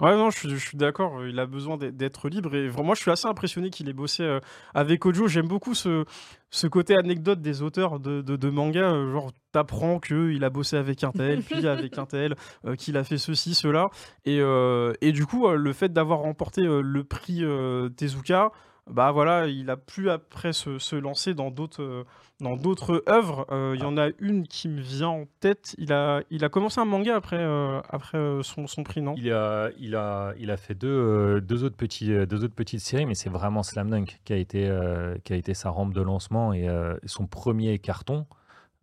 [0.00, 1.20] Ouais, non, je suis, je suis d'accord.
[1.20, 2.54] euh, Il a besoin d'être- libre.
[2.54, 4.40] Et vraiment, je suis assez impressionné qu'il ait bossé euh,
[4.74, 5.26] avec Ojo.
[5.26, 6.04] J'aime beaucoup ce,
[6.50, 8.90] ce côté anecdote des auteurs de, de, de manga.
[8.92, 12.34] euh, genre, t'apprends qu'il a bossé avec un tel, puis avec un tel,
[12.66, 13.86] euh, qu'il a fait ceci, cela.
[14.26, 18.50] Et, euh, et du coup, le fait d'avoir remporté le prix euh, Tezuka,
[18.90, 22.04] bah voilà, il a pu après se, se lancer dans d'autres euh,
[22.40, 23.46] dans d'autres œuvres.
[23.50, 25.74] Euh, Il y en a une qui me vient en tête.
[25.78, 29.14] Il a, il a commencé un manga après, euh, après son, son prix, non?
[29.16, 33.06] Il a, il a, il a fait deux, deux, autres petits, deux autres petites séries,
[33.06, 36.02] mais c'est vraiment Slam Dunk qui a été, euh, qui a été sa rampe de
[36.02, 38.26] lancement et euh, son premier carton,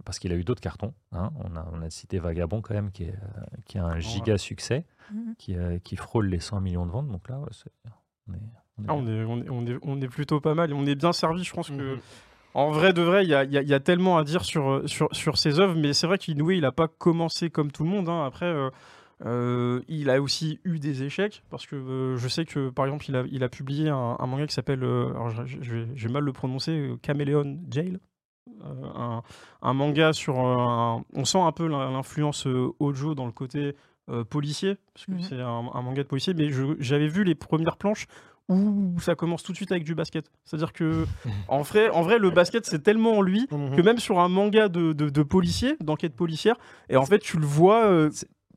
[0.04, 0.94] parce qu'il a eu d'autres cartons.
[1.12, 1.32] hein.
[1.46, 3.16] On, a, on a cité Vagabond quand même, qui est,
[3.66, 5.36] qui a un giga succès, Mhm.
[5.38, 7.10] qui, euh, qui frôle les 100 millions de ventes.
[7.10, 7.70] Donc là, ouais, c'est-
[8.28, 8.38] on est,
[8.80, 10.74] on est Ah, on, est, on, est, on, est, on est plutôt pas mal et
[10.74, 11.44] on est bien servi.
[11.44, 12.00] Je pense que, Mhm.
[12.56, 14.24] en vrai de vrai, il y a, il y a- il y a tellement à
[14.24, 17.72] dire sur, sur, sur ses œuvres, mais c'est vrai qu'Inoue, il n'a pas commencé comme
[17.72, 18.10] tout le monde.
[18.10, 18.24] hein.
[18.26, 18.70] Après, euh,
[19.26, 23.06] euh, il a aussi eu des échecs parce que euh, je sais que, par exemple,
[23.10, 26.34] il a, il a publié un, un manga qui s'appelle, euh, alors vais mal le
[26.34, 28.00] prononcer, euh, Chameleon Jail.
[28.66, 29.24] Euh, un,
[29.62, 33.74] un manga sur un- on sent un peu l'in- l'influence euh, Ojo dans le côté
[34.10, 35.22] euh, policier parce que Mhm.
[35.22, 38.08] c'est un, un manga de policier mais j'avais vu les premières planches
[38.50, 41.06] où ça commence tout de suite avec du basket c'est à dire que
[41.48, 43.76] en vrai, en vrai le basket c'est tellement en lui Mhm.
[43.76, 46.56] que même sur un manga de, de, de policier d'enquête policière
[46.90, 48.10] et en fait tu le vois euh,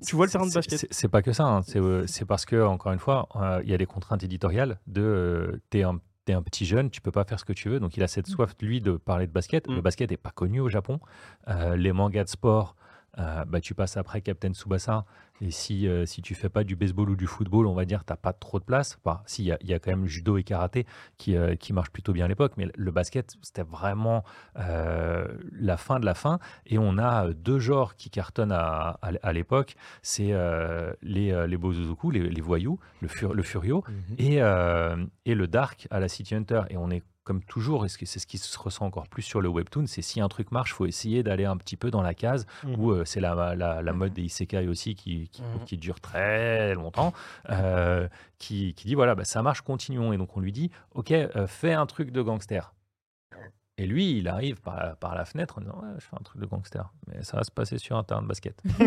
[0.04, 1.44] tu vois le terrain de basket c'est- pas que ça.
[1.44, 1.62] hein.
[1.62, 4.78] C'est euh, c'est parce que, encore une fois, euh, il y a des contraintes éditoriales
[4.86, 7.80] de t'es un, t'es un petit jeune, tu peux pas faire ce que tu veux.
[7.80, 9.66] Donc il a cette soif, lui, de parler de basket.
[9.68, 9.74] Mm.
[9.76, 11.00] Le basket est pas connu au Japon.
[11.48, 12.76] Euh, les mangas de sport,
[13.18, 15.04] euh, bah, tu passes après Captain Tsubasa.
[15.42, 18.04] Et si, euh, si tu fais pas du baseball ou du football, on va dire,
[18.04, 18.98] t'as pas trop de place.
[19.04, 20.86] Enfin, si, il y, a- il y a quand même judo et karaté
[21.18, 22.52] qui, euh, qui marchent plutôt bien à l'époque.
[22.56, 24.24] Mais le basket, c'était vraiment
[24.58, 26.38] euh, la fin de la fin.
[26.64, 29.76] Et on a deux genres qui cartonnent à, à, à l'époque.
[30.02, 30.32] C'est
[31.02, 33.84] les, les Bozozoku, les, les voyous, le, fur, le furio,
[34.18, 36.62] et, euh, et le dark à la City Hunter.
[36.70, 39.48] Et on est comme toujours, et c'est ce qui se ressent encore plus sur le
[39.48, 42.46] webtoon, c'est si un truc marche, faut essayer d'aller un petit peu dans la case,
[42.62, 42.74] Mhm.
[42.78, 46.74] où euh, c'est la, la, la mode des isekai aussi qui, qui, qui dure très
[46.74, 47.12] longtemps,
[47.50, 48.06] euh,
[48.38, 50.12] qui, qui dit voilà, bah, ça marche, continuons.
[50.12, 52.72] Et donc on lui dit, ok, euh, fais un truc de gangster.
[53.78, 56.22] Et lui, il arrive par la, par la fenêtre en disant ouais, Je fais un
[56.22, 58.58] truc de gangster, mais ça va se passer sur un terrain de basket.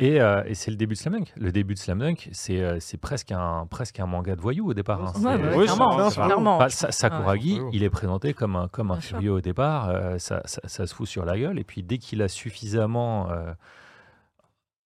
[0.00, 1.32] et euh, et c'est le début de Slam Dunk.
[1.36, 4.68] Le début de Slam Dunk, c'est euh, c'est presque un, presque un manga de voyous
[4.70, 5.00] au départ.
[5.16, 5.20] hein.
[5.22, 6.68] Ouais, Oui, clairement, c'est- clairement.
[6.68, 7.70] Sa- Sakuragi, Ouais.
[7.72, 9.88] il est présenté comme un, comme un furieux au départ.
[9.90, 11.58] euh, ça, ça- ça se fout sur la gueule.
[11.58, 13.52] Et puis, dès qu'il a suffisamment euh,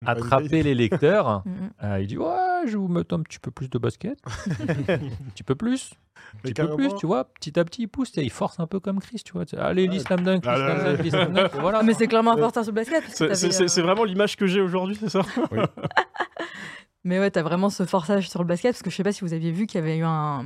[0.05, 1.43] attrapé les lecteurs,
[1.85, 4.19] euh, il dit Ouais, je vais vous mettre un petit peu plus de basket.
[4.27, 4.99] un
[5.35, 5.93] petit peu plus.
[6.35, 7.25] Un petit peu plus, tu vois.
[7.25, 8.17] Petit à petit, il pousse.
[8.19, 9.45] et Il force un peu comme Chris, tu vois.
[9.59, 10.03] Allez, lis Ouais.
[10.05, 11.83] slam dunk, dunk, Voilà.
[11.83, 13.05] Mais c'est clairement important sur le basket.
[13.09, 15.21] C'est- euh, vraiment l'image que j'ai aujourd'hui, c'est ça
[17.05, 19.21] Mais ouais, t'as vraiment ce forçage sur le basket, parce que je sais pas si
[19.21, 20.45] vous aviez vu qu'il y avait eu un-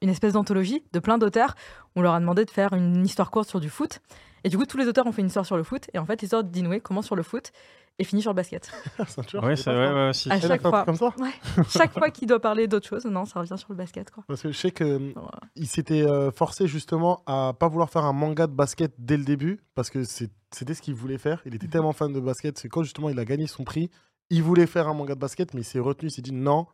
[0.00, 1.54] une espèce d'anthologie de plein d'auteurs.
[1.94, 4.00] On leur a demandé de faire une histoire courte sur du foot.
[4.44, 5.90] Et du coup, tous les auteurs ont fait une histoire sur le foot.
[5.92, 7.52] Et en fait, l'histoire d'Inoue commence sur le foot
[8.00, 8.70] et finit sur le basket.
[9.06, 10.30] Ceinture, Oui, c'est vrai, ouais, si.
[10.30, 10.84] À a chaque fois.
[10.84, 13.74] truc comme ça Chaque fois qu'il doit parler d'autre chose, non, ça revient sur le
[13.76, 14.10] basket.
[14.10, 14.24] Quoi.
[14.26, 15.12] Parce que je sais que Ouais.
[15.54, 19.24] il s'était euh, forcé justement à pas vouloir faire un manga de basket dès le
[19.24, 21.42] début parce que c'était ce qu'il voulait faire.
[21.44, 21.72] Il était Mhm.
[21.72, 23.90] tellement fan de basket, c'est quand justement il a gagné son prix,
[24.30, 26.66] il voulait faire un manga de basket, mais il s'est retenu, il s'est dit non,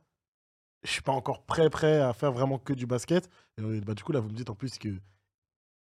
[0.85, 3.29] je suis pas encore prêt prêt à faire vraiment que du basket.
[3.59, 4.91] Et euh, bah, du coup là vous me dites en plus que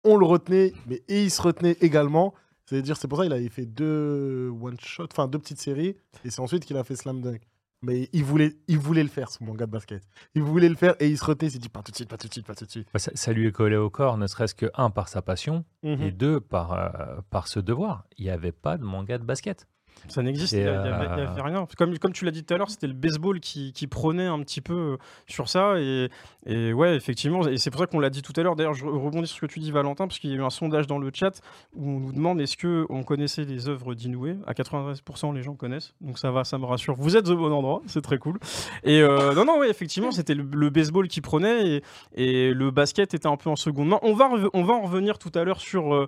[0.04, 2.32] on le retenait, mais et il se retenait également.
[2.66, 6.30] C'est-à-dire c'est pour ça qu'il avait fait deux one shot, enfin deux petites séries, et
[6.30, 7.40] c'est ensuite qu'il a fait Slam Dunk.
[7.82, 10.02] Mais il voulait, il voulait le faire, son manga de basket.
[10.34, 12.08] Il voulait le faire et il se retenait, il s'est dit pas tout de suite,
[12.08, 12.88] pas tout de suite, pas tout de suite.
[12.92, 15.64] Bah, ça, ça lui est collé au corps, ne serait-ce que, un, par sa passion,
[15.82, 16.02] Mhm.
[16.02, 18.06] et deux, par, euh, par ce devoir.
[18.16, 19.68] Il n'y avait pas de manga de basket.
[20.08, 21.66] Ça n'existe, il n'y avait, euh, rien.
[21.76, 24.38] Comme, comme tu l'as dit tout à l'heure, c'était le baseball qui, qui prônait un
[24.40, 25.78] petit peu euh, sur ça.
[25.80, 26.08] Et,
[26.46, 28.54] et ouais, effectivement, et c'est pour ça qu'on l'a dit tout à l'heure.
[28.56, 30.50] D'ailleurs, je rebondis sur ce que tu dis, Valentin, parce qu'il y a eu un
[30.50, 31.40] sondage dans le chat
[31.74, 34.36] où on nous demande est-ce qu'on connaissait les œuvres d'Inoue?
[34.46, 35.94] À 93%, les gens connaissent.
[36.00, 36.94] Donc ça va, ça me rassure.
[36.96, 38.38] Vous êtes au bon endroit, c'est très cool.
[38.84, 41.82] Et euh, non, non, ouais, effectivement, c'était le, le baseball qui prenait et,
[42.14, 43.98] et le basket était un peu en seconde main.
[44.02, 45.94] On va, on va en revenir tout à l'heure sur.
[45.94, 46.06] euh,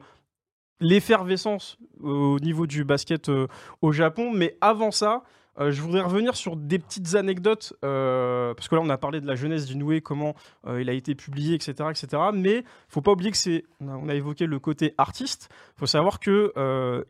[0.80, 3.48] L'effervescence euh, au niveau du basket euh,
[3.82, 4.30] au Japon.
[4.32, 5.24] Mais avant ça,
[5.58, 9.26] euh, je voudrais revenir sur des petites anecdotes, parce que là on a parlé de
[9.26, 10.34] la jeunesse d'Inoue, comment
[10.68, 11.88] il a été publié, etc.
[11.90, 12.22] etc.
[12.32, 16.52] mais faut pas oublier que c'est, on a, évoqué le côté artiste, faut savoir que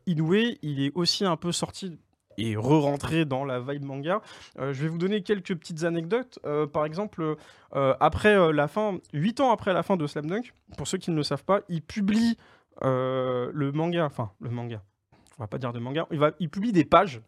[0.06, 1.98] Inoue, il est aussi un peu sorti
[2.38, 4.22] et re-rentré dans la vibe manga.
[4.56, 6.38] Je vais vous donner quelques petites anecdotes.
[6.72, 7.36] Par exemple,
[7.72, 11.16] après la fin, 8 ans après la fin de Slam Dunk, pour ceux qui ne
[11.16, 12.38] le savent pas, il publie
[12.82, 14.82] le manga, enfin le manga,
[15.38, 17.20] on va pas dire de manga, il, va, il publie des pages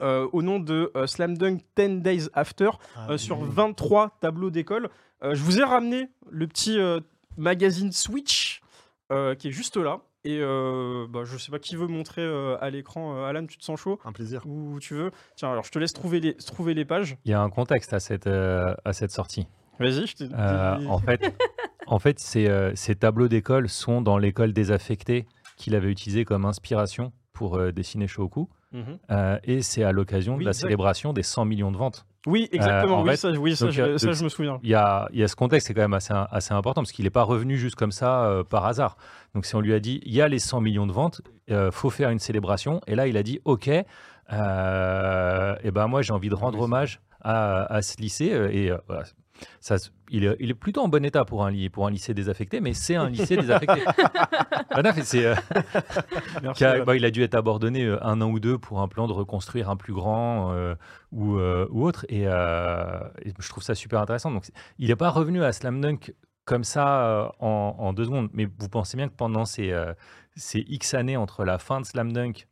[0.00, 4.50] euh, au nom de euh, Slam Dunk 10 Days After Ah, euh, sur 23 tableaux
[4.50, 4.90] d'école.
[5.24, 7.00] Euh, je vous ai ramené le petit euh,
[7.36, 8.60] magazine Switch
[9.10, 10.00] euh, qui est juste là.
[10.24, 13.16] Et euh, bah, je sais pas qui veut montrer euh, à l'écran.
[13.16, 13.98] Euh, Alan, tu te sens chaud?
[14.04, 14.42] Un plaisir.
[14.46, 15.10] Où tu veux?
[15.36, 17.16] Tiens, alors je te laisse trouver les, trouver les pages.
[17.24, 19.46] Il y a un contexte à cette, euh, à cette sortie.
[19.78, 21.20] Vas-y, je t'ai Euh, dit- en fait,
[21.86, 26.44] en fait ces, euh, ces tableaux d'école sont dans l'école désaffectée qu'il avait utilisé comme
[26.44, 28.48] inspiration pour euh, dessiner Shoku.
[28.72, 28.98] Mhm.
[29.10, 30.62] Euh, et c'est à l'occasion Oui, de la exact.
[30.62, 32.04] célébration des 100 millions de ventes.
[32.26, 32.98] Oui, exactement.
[32.98, 34.58] en oui, fait, ça, oui, ça, donc, je, euh, ça, donc, je me souviens.
[34.62, 36.82] Il y a, il y a ce contexte qui est quand même assez, assez important
[36.82, 38.96] parce qu'il n'est pas revenu juste comme ça euh, par hasard.
[39.34, 41.70] Donc si on lui a dit, il y a les 100 millions de ventes, euh,
[41.70, 42.80] faut faire une célébration.
[42.86, 43.70] Et là, il a dit, OK,
[44.32, 48.32] euh, et ben moi j'ai envie de Ah rendre c'est hommage à, à ce lycée.
[48.32, 49.04] euh, Et euh, voilà.
[49.60, 49.76] Ça,
[50.10, 52.60] il, est, il est plutôt en bon état pour un, ly- pour un lycée désaffecté,
[52.60, 53.80] mais c'est un lycée désaffecté.
[54.70, 55.34] Ah c'est, euh,
[56.42, 58.88] Merci, a- bah, il a dû être abandonné euh, un an ou deux pour un
[58.88, 60.74] plan de reconstruire un plus grand euh,
[61.12, 62.04] ou, euh, ou autre.
[62.08, 64.30] Et, et je trouve ça super intéressant.
[64.30, 64.46] Donc,
[64.78, 68.28] il n'est pas revenu à Slam Dunk comme ça en, en deux secondes.
[68.32, 69.74] Mais vous pensez bien que pendant ces,
[70.36, 72.46] ces X années entre la fin de Slam Dunk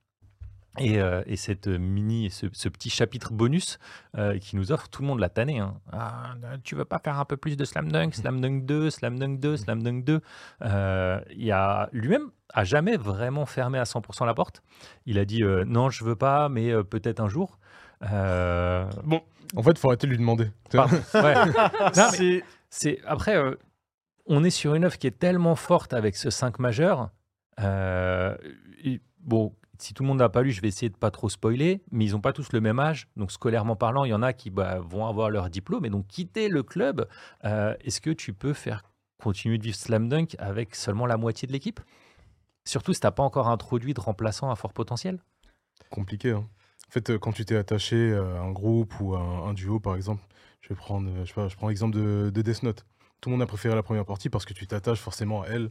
[0.78, 3.78] et, euh, et cette mini, ce, ce petit chapitre bonus
[4.16, 5.58] euh, qui nous offre, tout le monde l'a tanné.
[5.60, 5.74] hein.
[5.92, 6.34] Ah,
[6.64, 9.40] tu veux pas faire un peu plus de Slam Dunk, Slam Dunk 2, Slam Dunk
[9.40, 10.20] 2, Slam Dunk 2
[10.62, 14.62] Euh, Il a lui-même a jamais vraiment fermé à 100% la porte.
[15.04, 17.58] Il a dit euh, non, je veux pas, mais euh, peut-être un jour.
[18.10, 18.86] Euh,
[19.56, 20.50] En fait, faut arrêter de lui demander.
[20.70, 20.96] pardon.
[21.14, 21.34] Ouais.
[21.34, 21.50] Non,
[21.96, 23.54] mais C'est- c'est après, euh,
[24.26, 27.10] on est sur une œuvre qui est tellement forte avec ce 5 majeur.
[27.60, 28.36] euh,
[28.84, 31.28] et bon, si tout le monde n'a pas lu, je vais essayer de pas trop
[31.28, 33.08] spoiler, mais ils n'ont pas tous le même âge.
[33.16, 36.06] Donc, scolairement parlant, il y en a qui bah, vont avoir leur diplôme et donc
[36.06, 37.08] quitter le club.
[37.44, 38.82] Euh, Est-ce que tu peux faire
[39.18, 41.80] continuer de vivre Slam Dunk avec seulement la moitié de l'équipe?
[42.64, 45.20] Surtout si tu n'as pas encore introduit de remplaçant à fort potentiel?
[45.90, 46.30] compliqué.
[46.32, 46.48] hein.
[46.88, 49.96] En fait, euh, quand tu t'es attaché à un groupe ou à un, duo, par
[49.96, 50.22] exemple,
[50.70, 52.86] euh, je prends l'exemple de, de Death Note.
[53.20, 55.70] Tout le monde a préféré la première partie parce que tu t'attaches forcément à elle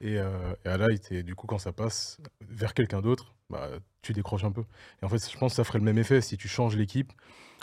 [0.00, 1.10] et, euh, et à Light.
[1.12, 3.68] Et du coup, quand ça passe vers quelqu'un d'autre, bah,
[4.02, 4.64] tu décroches un peu.
[5.02, 7.12] Et en fait, je pense que ça ferait le même effet si tu changes l'équipe.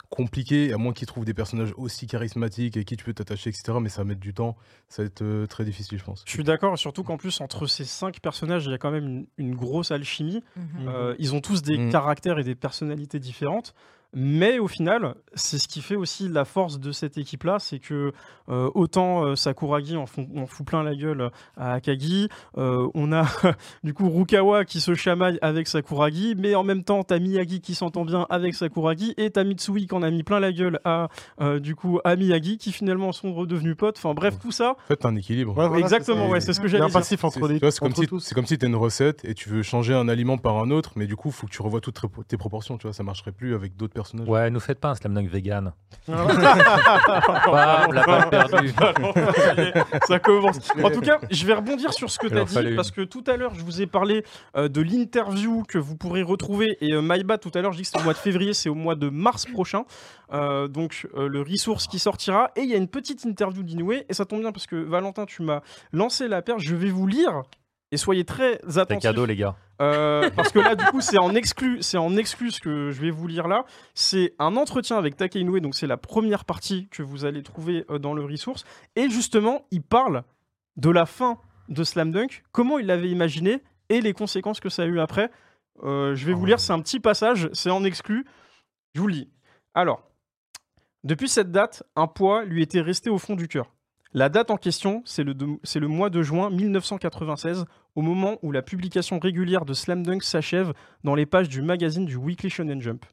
[0.10, 3.78] Compliqué, à moins qu'ils trouvent des personnages aussi charismatiques et qui tu peux t'attacher, etc.
[3.82, 4.58] Mais ça va mettre du temps,
[4.89, 6.24] ça va être euh, très difficile, je pense.
[6.26, 9.06] Je suis d'accord, surtout qu'en plus, entre ces cinq personnages, il y a quand même
[9.08, 10.44] une, une grosse alchimie.
[10.58, 10.88] Mhm.
[10.89, 11.91] Euh, ils ont tous des Mhm.
[11.91, 13.74] caractères et des personnalités différentes.
[14.13, 18.12] Mais au final, c'est ce qui fait aussi la force de cette équipe-là, c'est que
[18.50, 23.13] euh, autant euh, Sakuragi en, font- en fout plein la gueule à Akagi, euh, on
[23.13, 23.26] a
[23.84, 27.74] du coup Rukawa qui se chamaille avec Sakuragi, mais en même temps t'as Miyagi qui
[27.74, 31.08] s'entend bien avec Sakuragi et t'as Mitsui qui en a mis plein la gueule à
[31.39, 33.97] euh, du coup à Miyagi qui finalement sont redevenus potes.
[33.97, 34.71] Enfin bref, tout ça.
[34.71, 35.58] En fait, t'as un équilibre.
[35.58, 36.47] Ouais, voilà, Exactement, c'est ouais, ça.
[36.47, 36.93] c'est ce que j'allais un dire.
[37.00, 39.93] passif entre C'est- les c'est comme si comme si une recette et tu veux changer
[39.93, 42.08] un aliment par un autre, mais du coup, il faut que tu revoies toutes tes
[42.28, 43.93] tes proportions, tu vois, ça marcherait plus avec d'autres
[44.28, 45.74] Ouais, nous faites pas un slam dunk vegan.
[46.08, 48.74] Bam, la balle perdue.
[50.08, 50.58] ça commence.
[50.84, 53.24] En tout cas, je vais rebondir sur ce que tu as dit, parce que tout
[53.28, 54.24] à l'heure, je vous ai parlé
[54.56, 56.78] euh, de l'interview que vous pourrez retrouver.
[56.82, 58.70] Et euh, Maïba, tout à l'heure, je dis que c'est au mois de février, c'est
[58.70, 59.84] au mois de mars prochain.
[60.34, 62.52] Euh, donc, euh, le resource qui sortira.
[62.56, 63.92] Et il y a une petite interview d'Inoue.
[64.08, 65.62] Et ça tombe bien, parce que Valentin, tu m'as
[65.92, 66.64] lancé la perche.
[66.64, 67.44] Je vais vous lire.
[67.92, 69.02] Et soyez très C'est attentifs.
[69.02, 69.56] cadeau, les gars.
[69.82, 73.02] Euh, parce que là, du coup, c'est en exclu, c'est en exclu ce que je
[73.02, 73.66] vais vous lire là.
[73.96, 77.86] C'est un entretien avec Take Inoue, donc c'est la première partie que vous allez trouver
[77.90, 78.64] euh, dans le resource.
[78.96, 80.24] Et justement, il parle
[80.78, 84.84] de la fin de Slam Dunk, comment il l'avait imaginé et les conséquences que ça
[84.84, 85.30] a eu après.
[85.84, 88.26] Euh, je vais vous lire, c'est un petit passage, c'est en exclu.
[88.94, 89.30] Je vous le lis.
[89.74, 90.04] Alors,
[91.04, 93.74] depuis cette date, un poids lui était resté au fond du cœur.
[94.14, 98.52] La date en question, c'est le, c'est le mois de juin 1996, au moment où
[98.52, 100.74] la publication régulière de Slam Dunk s'achève
[101.04, 103.06] dans les pages du magazine du Weekly Shonen Jump.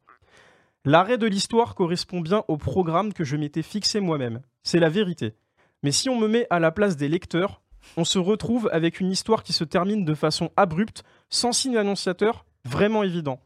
[0.85, 4.41] L'arrêt de l'histoire correspond bien au programme que je m'étais fixé moi-même.
[4.63, 5.35] C'est la vérité.
[5.83, 7.61] Mais si on me met à la place des lecteurs,
[7.97, 12.45] on se retrouve avec une histoire qui se termine de façon abrupte, sans signe annonciateur
[12.65, 13.41] vraiment évident.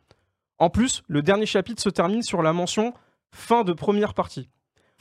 [0.59, 2.95] En plus, le dernier chapitre se termine sur la mention
[3.31, 4.49] fin de première partie.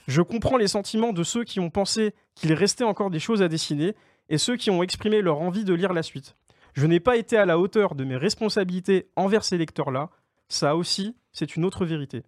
[0.08, 3.48] Je comprends les sentiments de ceux qui ont pensé qu'il restait encore des choses à
[3.48, 3.96] dessiner
[4.32, 6.36] et ceux qui ont exprimé leur envie de lire la suite.
[6.74, 10.10] Je n'ai pas été à la hauteur de mes responsabilités envers ces lecteurs-là.
[10.48, 12.24] Ça aussi, c'est une autre vérité.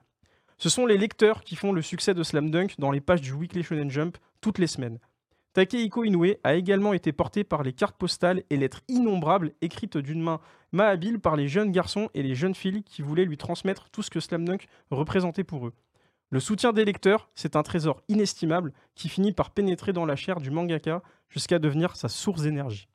[0.57, 3.31] Ce sont les lecteurs qui font le succès de Slam Dunk dans les pages du
[3.31, 4.99] Weekly Shonen Jump toutes les semaines.
[5.53, 10.21] Takehiko Inoue a également été porté par les cartes postales et lettres innombrables écrites d'une
[10.21, 10.41] main
[10.73, 14.09] mahabile par les jeunes garçons et les jeunes filles qui voulaient lui transmettre tout ce
[14.09, 15.73] que Slam Dunk représentait pour eux.
[16.33, 20.39] Le soutien des lecteurs, c'est un trésor inestimable qui finit par pénétrer dans la chair
[20.39, 22.87] du mangaka jusqu'à devenir sa source d'énergie.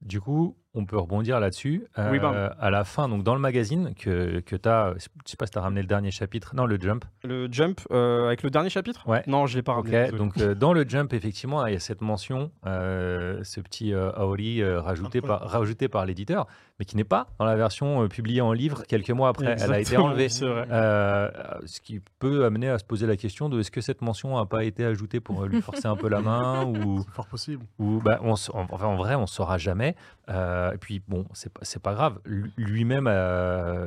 [0.00, 1.84] Du coup, on peut rebondir là-dessus.
[1.98, 5.36] Euh, Oui, à la fin, donc dans le magazine que, que tu as, je sais
[5.36, 6.54] pas si tu as ramené le dernier chapitre.
[6.54, 7.04] Non, le Jump.
[7.24, 9.06] Le Jump, euh, avec le dernier chapitre?
[9.06, 9.22] Ouais.
[9.26, 9.90] Non, je l'ai pas ramené.
[10.04, 10.16] désolé.
[10.18, 14.12] donc euh, dans le Jump, effectivement, il y a cette mention, euh, ce petit euh,
[14.12, 16.46] Aori euh, rajouté, par, rajouté par l'éditeur,
[16.78, 19.56] mais qui n'est pas dans la version euh, publiée en livre quelques mois après.
[19.58, 20.28] Elle a été enlevée.
[20.42, 21.30] Euh,
[21.64, 24.44] ce qui peut amener à se poser la question de est-ce que cette mention n'a
[24.46, 27.64] pas été ajoutée pour euh, lui forcer un peu la main ou, C'est fort possible.
[27.78, 29.96] ou bah, on, enfin, en vrai, on saura jamais.
[30.28, 32.18] Euh, et puis bon, c'est pas, c'est pas grave.
[32.24, 33.08] Lui- Lui-même,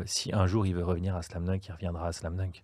[0.06, 2.64] si un jour il veut revenir à Slam Dunk, il reviendra à Slam Dunk.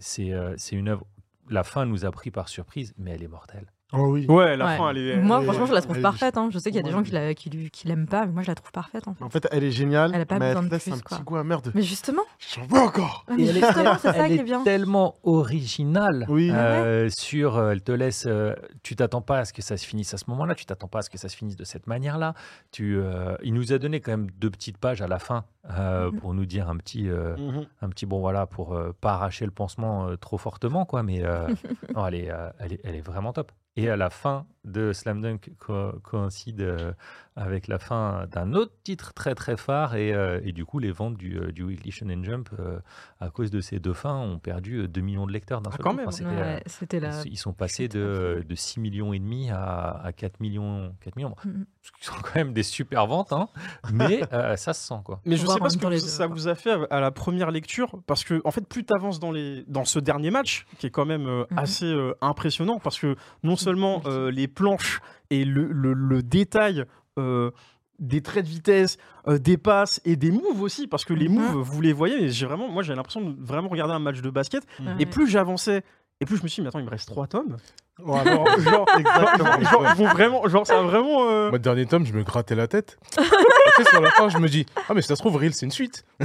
[0.00, 1.06] C'est c'est une œuvre.
[1.48, 3.66] La fin nous a pris par surprise, mais elle est mortelle.
[3.92, 4.26] Oh oui.
[4.28, 4.76] Ouais, la Ouais.
[4.76, 5.16] fin, elle est.
[5.16, 6.36] Moi, elle est- franchement, je la trouve parfaite.
[6.38, 6.48] hein.
[6.52, 8.26] Je sais qu'il y a des Moi, gens qui, la, qui, lui- qui l'aiment pas,
[8.26, 9.08] mais moi, je la trouve parfaite.
[9.08, 9.24] En fait.
[9.24, 10.98] En fait, elle est géniale, Elle a pas mais besoin elle de laisse plus, un
[11.00, 11.16] quoi.
[11.16, 11.72] petit goût amer de.
[11.74, 12.22] Mais justement,
[12.54, 13.24] J'en veux encore.
[13.28, 14.62] elle est, justement, c'est ça elle qui est est bien.
[14.62, 16.26] tellement originale.
[16.28, 16.50] Oui.
[16.52, 19.86] euh, sur, euh, elle te laisse, euh, tu t'attends pas à ce que ça se
[19.86, 21.86] finisse à ce moment-là, tu t'attends pas à ce que ça se finisse de cette
[21.86, 22.34] manière-là.
[22.70, 25.44] Tu, euh, il nous a donné quand même deux petites pages à la fin
[25.76, 26.20] euh, Mhm.
[26.20, 27.66] pour nous dire un petit, euh, Mhm.
[27.82, 31.22] un petit bon voilà pour euh, pas arracher le pansement euh, trop fortement quoi, mais
[31.24, 31.46] euh,
[31.96, 33.52] non, elle est, euh, elle est, elle est vraiment top.
[33.82, 36.92] Et à la fin de Slam Dunk co- coïncide euh,
[37.34, 40.92] avec la fin d'un autre titre très très phare et, euh, et du coup les
[40.92, 42.78] ventes du, euh, du Weekly Shonen Jump euh,
[43.20, 45.76] à cause de ces deux fins ont perdu euh, 2 millions de lecteurs d'un Ah,
[45.76, 45.96] seul quand coup.
[45.96, 46.08] même.
[46.08, 47.22] Enfin, c'était, Ouais, C'était la.
[47.24, 51.34] ils sont passés de, de 6 millions et demi à, à 4 millions, 4 millions.
[51.82, 53.48] Ce qui sont quand même des super ventes, hein,
[53.92, 55.20] mais euh, ça se sent quoi.
[55.24, 57.50] Mais je voir sais pas ce que les ça vous a fait à la première
[57.50, 59.64] lecture, parce que en fait, plus tu avances dans, les...
[59.66, 61.58] dans ce dernier match, qui est quand même euh, Mhm.
[61.58, 66.84] assez euh, impressionnant, parce que non seulement euh, les planches et le, le- le détail
[67.18, 67.50] euh,
[67.98, 68.96] des traits de vitesse,
[69.28, 71.34] euh, des passes et des moves aussi, parce que les Mhm.
[71.34, 74.20] moves, vous les voyez, mais j'ai vraiment, moi j'ai l'impression de vraiment regarder un match
[74.20, 74.96] de basket, Ouais.
[74.98, 75.82] et plus j'avançais,
[76.20, 77.56] et plus je me suis dit, mais attends, il me reste trois tomes.
[78.02, 78.34] Voilà.
[78.34, 79.60] Genre, genre, Exactement.
[79.70, 81.28] genre, ils vont vraiment, genre, ça a vraiment.
[81.28, 82.98] euh, Moi, le dernier tome, je me grattais la tête.
[83.16, 85.66] Après, sur la fin, je me dis Ah, mais si ça se trouve, Real, c'est
[85.66, 86.04] une suite.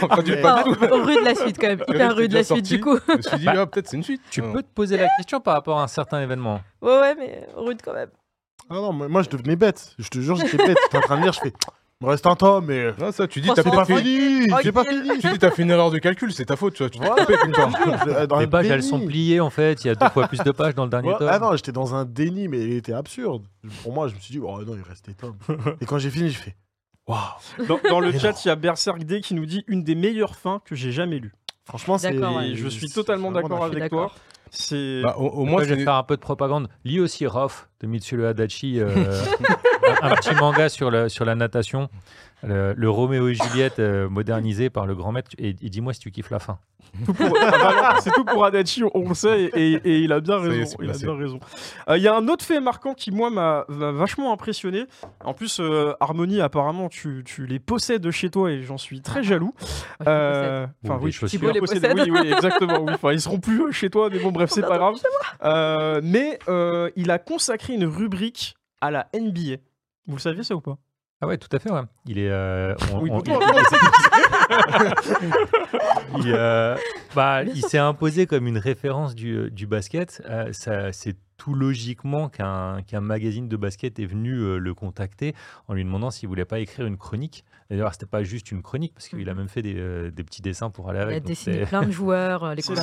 [0.00, 1.04] Quand tu- mais- pas Enfin, du tout.
[1.04, 2.80] rude la suite quand même, Le hyper rude la suite du sorti.
[2.80, 2.98] coup.
[3.08, 4.22] Je me suis dit Ah, peut-être c'est une suite.
[4.30, 4.52] Tu Non.
[4.52, 6.60] peux te poser la question par rapport à un certain événement.
[6.80, 8.10] Ouais, ouais, mais rude quand même.
[8.70, 9.94] Ah non, moi moi, je devenais bête.
[9.98, 10.78] Je te jure, j'étais bête.
[10.84, 11.52] J'étais en train de lire, je fais.
[12.02, 12.92] Il me reste un tome, mais.
[12.98, 15.62] Non, ça, tu dis, t'as pas fait, fini J'ai pas fini tu dis, t'as fait
[15.62, 16.90] une erreur de calcul, c'est ta faute, tu vois.
[16.90, 17.24] Tu Voilà.
[17.46, 18.26] une fois.
[18.26, 19.84] Dans Les pages, elles sont pliées en fait.
[19.84, 21.28] Il y a deux fois plus de pages dans le dernier Ouais, tome.
[21.30, 23.44] ah non, j'étais dans un déni, mais il était absurde.
[23.84, 25.36] Pour moi, je me suis dit, oh non, il reste des tomes.
[25.80, 26.56] Et quand j'ai fini, je fais,
[27.06, 27.18] waouh.
[27.68, 29.94] Dans, dans le Mais chat, il y a Berserk D qui nous dit une des
[29.94, 31.32] meilleures fins que j'ai jamais lues.
[31.66, 32.12] Franchement, c'est.
[32.12, 32.54] D'accord, ouais.
[32.56, 34.10] Je suis totalement d'accord avec toi.
[34.50, 36.68] C'est Bah, au, au Moi, moins, je vais faire un peu de propagande.
[36.84, 38.90] Lis aussi Rof de Mitsuo Adachi, euh,
[40.02, 41.88] un, petit manga sur, le, sur la natation,
[42.42, 45.30] le, le Roméo et Juliette euh, modernisé par le grand maître.
[45.38, 46.58] Et, et dis-moi si tu kiffes la fin.
[47.08, 47.12] Ah,
[47.60, 50.76] bah c'est tout pour Adachi, on le sait, et, et il a bien raison.
[50.82, 51.40] Il a bien raison.
[51.88, 54.84] Euh, Il y a un autre fait marquant qui, moi, m'a vachement impressionné.
[55.24, 59.22] En plus, euh, Harmonie, apparemment, tu, tu les possèdes chez toi et j'en suis très
[59.22, 59.54] jaloux.
[60.00, 61.92] Les Euh, Enfin, Ou oui, je suis les possède.
[61.94, 62.80] Oui, oui, exactement.
[62.80, 62.92] oui.
[62.94, 64.96] Enfin, ils seront plus chez toi, mais bon, bref, c'est pas grave.
[65.44, 69.56] Euh, mais euh, il a consacré une rubrique à la NBA.
[70.06, 70.78] Vous le saviez ça ou pas?
[71.20, 71.82] Ah ouais, tout à fait, ouais.
[72.06, 72.28] Il est.
[72.30, 73.22] euh, on- Oui, on-
[76.18, 76.76] il- euh,
[77.14, 80.22] bah, il s'est imposé comme une référence du, du basket.
[80.28, 85.34] Euh, ça- c'est tout logiquement qu'un qu'un magazine de basket est venu euh, le contacter
[85.68, 87.44] en lui demandant s'il voulait pas écrire une chronique.
[87.72, 89.38] D'ailleurs, c'était pas juste une chronique parce qu'il a Mhm.
[89.38, 91.16] même fait des, euh, des petits dessins pour aller Il avec.
[91.16, 92.74] a donc dessiné plein de joueurs, euh, les sont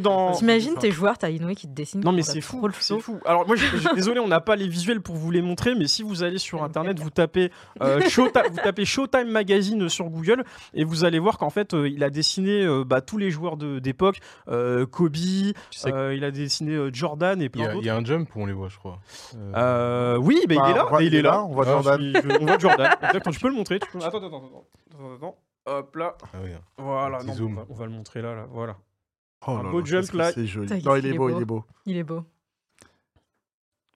[0.00, 0.32] dans.
[0.32, 2.00] T'imagines tes joueurs, t'as Inoue qui te dessine.
[2.00, 3.20] Non mais c'est fou, c'est fou.
[3.24, 5.86] Alors moi, je, je- désolé, on n'a pas les visuels pour vous les montrer, mais
[5.86, 7.50] si vous allez sur internet, vous tapez
[7.82, 10.42] euh, vous tapez Showtime Magazine sur Google
[10.74, 13.56] et vous allez voir qu'en fait, euh, il a dessiné euh, bah, tous les joueurs
[13.56, 14.18] de- d'époque,
[14.48, 17.64] euh, Kobe, Tu sais que- euh, il a dessiné euh, Jordan et Il y, plein
[17.66, 17.86] a, il d'autres.
[17.86, 18.98] y a un jump où on les voit, je crois.
[19.36, 21.42] Euh, Euh, oui, bah, il Bah, est là, on voit- il est là.
[21.44, 22.00] on voit Jordan.
[22.00, 22.90] je- on voit Jordan.
[23.02, 23.32] Exactement.
[23.32, 23.78] Tu peux le montrer.
[23.78, 25.38] tu peux- Attends, attends, attends, attends, attends, attends.
[25.68, 26.50] Hop là, ah oui.
[26.78, 27.18] voilà.
[27.18, 27.52] Petit Non, zoom.
[27.52, 28.46] on, va, on va le montrer là, là.
[28.50, 28.76] Voilà.
[29.46, 30.32] Oh Un là beau là, jump, qu'est-ce que là.
[30.32, 30.68] C'est joli.
[30.70, 31.36] Non, qu'est-ce il est beau, beau.
[31.36, 31.64] il est beau.
[31.86, 32.24] Il est beau.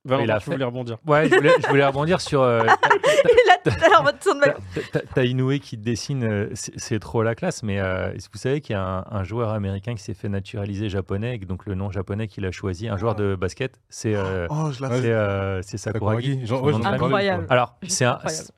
[0.04, 0.96] Valentin, Il a tu fait- voulais rebondir.
[1.06, 2.40] Ouais, je voulais, je voulais rebondir sur.
[2.40, 5.76] euh, Il a tout à l'heure, votre son de T'as- ma- t'as- T'as Inoue qui
[5.76, 9.04] dessine, euh, c'est c'est trop la classe, mais euh, vous savez qu'il y a un,
[9.10, 12.46] un joueur américain qui s'est fait naturaliser japonais, et que donc le nom japonais qu'il
[12.46, 15.76] a choisi, un joueur de basket, c'est euh, Oh, je la Ouais, c'est euh, c'est
[15.76, 16.28] Sakuragi.
[16.28, 16.46] Sakuragi.
[16.48, 16.98] Son ouais, de j'en ai famille.
[16.98, 17.46] parlé, Incroyable.
[17.50, 18.48] Alors, c'est un- incroyable.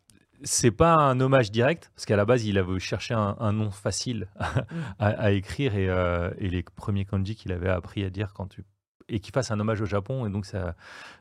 [0.42, 3.70] C'est pas un hommage direct, parce qu'à la base, il avait cherché un, un nom
[3.70, 4.28] facile
[4.98, 8.46] à, à écrire et, euh, et les premiers kanji qu'il avait appris à dire quand
[8.48, 8.64] tu
[9.08, 10.76] et qu'il fasse un hommage au Japon et donc ça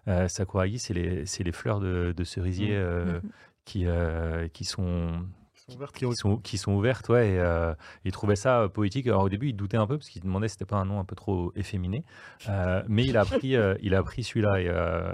[0.08, 3.20] euh, Sakuragi c'est les c'est les fleurs de, de cerisier euh,
[3.66, 5.26] qui euh, qui sont
[5.94, 9.08] qui sont, qui sont ouvertes, ouais, et euh, il trouvait ça poétique.
[9.08, 11.00] Alors au début, il doutait un peu parce qu'il demandait si c'était pas un nom
[11.00, 12.04] un peu trop efféminé,
[12.50, 15.14] Euh, mais il a pris, euh, il a pris celui-là et, euh,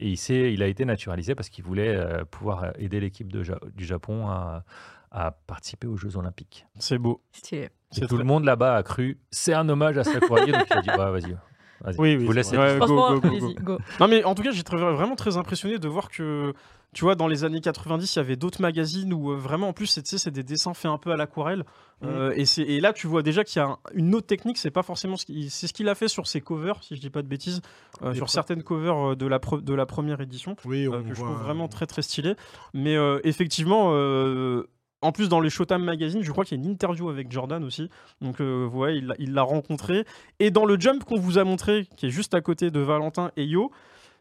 [0.00, 0.18] et il,
[0.52, 4.64] il a été naturalisé parce qu'il voulait euh, pouvoir aider l'équipe Ja- du Japon à,
[5.10, 6.66] à participer aux Jeux Olympiques.
[6.76, 7.22] C'est beau.
[7.32, 7.68] Stylé.
[7.94, 10.82] Tout très- le monde là-bas a cru c'est un hommage à Sakuragi, donc il a
[10.82, 11.36] dit bah, vas-y.
[11.82, 11.96] Vas-y.
[11.98, 12.76] Oui, oui, Je vous c'est laisse vrai.
[12.76, 13.78] être- Ouais, go, go, go.
[14.00, 16.52] Non mais en tout cas j'étais vraiment très impressionné de voir que
[16.94, 19.72] tu vois dans les années 90 il y avait d'autres magazines où euh, vraiment en
[19.74, 21.64] plus c'est des dessins faits un peu à l'aquarelle
[22.04, 24.56] Euh, et, c'est- et là tu vois déjà qu'il y a un- une autre technique
[24.56, 27.00] c'est pas forcément ce qu'il c'est ce qu'il a fait sur ses covers si je
[27.00, 27.60] dis pas de bêtises
[28.02, 31.08] euh, sur certaines covers euh, de la, pre- de la première édition Oui, euh, que
[31.08, 32.34] je voit- trouve vraiment très très stylé
[32.72, 34.68] mais euh, effectivement euh,
[35.00, 37.62] en plus, dans les Showtime Magazine, je crois qu'il y a une interview avec Jordan
[37.64, 37.88] aussi.
[38.20, 38.68] Donc, euh,
[39.00, 40.04] l'a- il l'a rencontré.
[40.40, 43.30] Et dans le jump qu'on vous a montré, qui est juste à côté de Valentin
[43.36, 43.70] et Yo,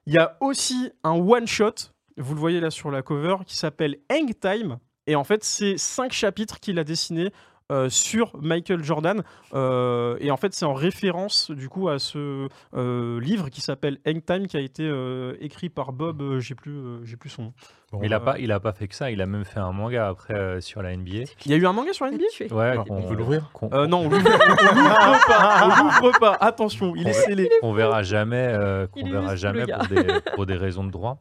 [0.05, 1.73] il y a aussi un one-shot,
[2.17, 4.77] vous le voyez là sur la cover, qui s'appelle Hang Time.
[5.07, 7.31] Et en fait, c'est cinq chapitres qu'il a dessinés
[7.71, 9.23] euh, sur Michael Jordan.
[9.53, 13.97] Euh, et en fait, c'est en référence du coup à ce euh, livre qui s'appelle
[14.07, 17.29] Hang Time, qui a été euh, écrit par Bob, euh, j'ai plus, euh, j'ai plus
[17.29, 17.53] son nom.
[17.93, 19.11] Bon, il a euh, pas, il a pas fait que ça.
[19.11, 21.23] Il a même fait un manga après euh, sur la NBA.
[21.45, 22.51] Il y a eu un manga sur NBA Tué.
[22.51, 23.49] Ouais, Ah, on peut l'ouvrir?
[23.53, 25.63] qu'on- Euh, non, on l'ouvre on l'ouvre pas.
[25.63, 26.33] On l'ouvre pas.
[26.41, 27.49] Attention, il est scellé.
[27.61, 31.19] qu'on verra jamais, euh, qu'on verra jamais pour des, pour des raisons de droit.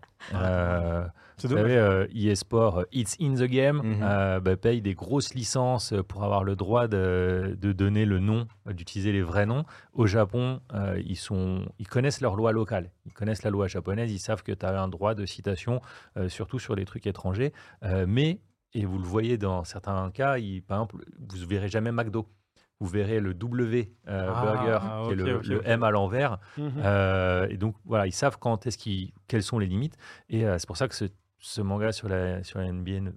[1.45, 3.99] Euh, vous savez, euh, EA Sport, euh, It's in the game, Mhm.
[4.03, 8.47] euh, bah, paye des grosses licences pour avoir le droit de, de donner le nom,
[8.67, 9.65] euh, d'utiliser les vrais noms.
[9.93, 12.91] Au Japon, euh, ils, sont, ils connaissent leur loi locale.
[13.05, 14.11] Ils connaissent la loi japonaise.
[14.13, 15.81] Ils savent que tu as un droit de citation,
[16.17, 17.53] euh, surtout sur les trucs étrangers.
[17.83, 18.41] Euh, mais,
[18.73, 22.27] et vous le voyez dans certains cas, il- par exemple, vous verrez jamais McDo.
[22.81, 25.17] Vous verrez le W euh, Ah, burger, qui est
[25.49, 25.63] le.
[25.67, 26.39] M à l'envers.
[26.59, 26.73] Mhm.
[26.85, 29.97] Euh, et donc voilà, ils savent quand est-ce qu'ils, quelles sont les limites.
[30.29, 31.07] Et euh, c'est pour ça que ce,
[31.39, 33.11] ce manga sur la, sur la NBA ne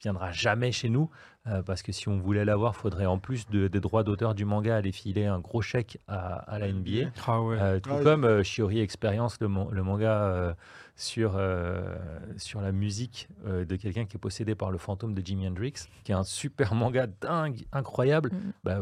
[0.00, 1.10] viendra jamais chez nous.
[1.48, 4.34] euh, parce que si on voulait l'avoir, il faudrait en plus de- des droits d'auteur
[4.34, 7.10] du manga aller filer un gros chèque à, à la NBA.
[7.26, 7.56] Ah ouais.
[7.60, 8.02] Euh, tout Ouais.
[8.02, 10.54] comme euh, Shiori Experience, le, man- le manga euh,
[10.96, 11.96] sur, euh,
[12.36, 15.74] sur la musique euh, de quelqu'un qui est possédé par le fantôme de Jimi Hendrix,
[16.02, 18.52] qui est un super manga dingue, incroyable, Mhm.
[18.64, 18.80] bah,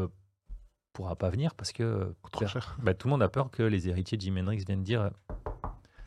[0.93, 2.77] pourra pas venir parce que Trop cher.
[2.81, 5.11] bah, tout le monde a peur que les héritiers de Jimi Hendrix viennent dire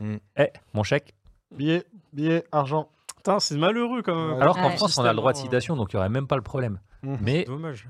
[0.01, 0.15] Mm.
[0.37, 1.13] Eh, mon chèque
[1.55, 1.83] Billet,
[2.13, 2.89] billet, argent.
[3.17, 4.41] Putain, c'est malheureux quand même.
[4.41, 4.75] Alors qu'en Ouais.
[4.77, 6.79] France, on a le droit de citation, donc il n'y aurait même pas le problème.
[7.03, 7.17] Mhm.
[7.21, 7.89] Mais Dommage.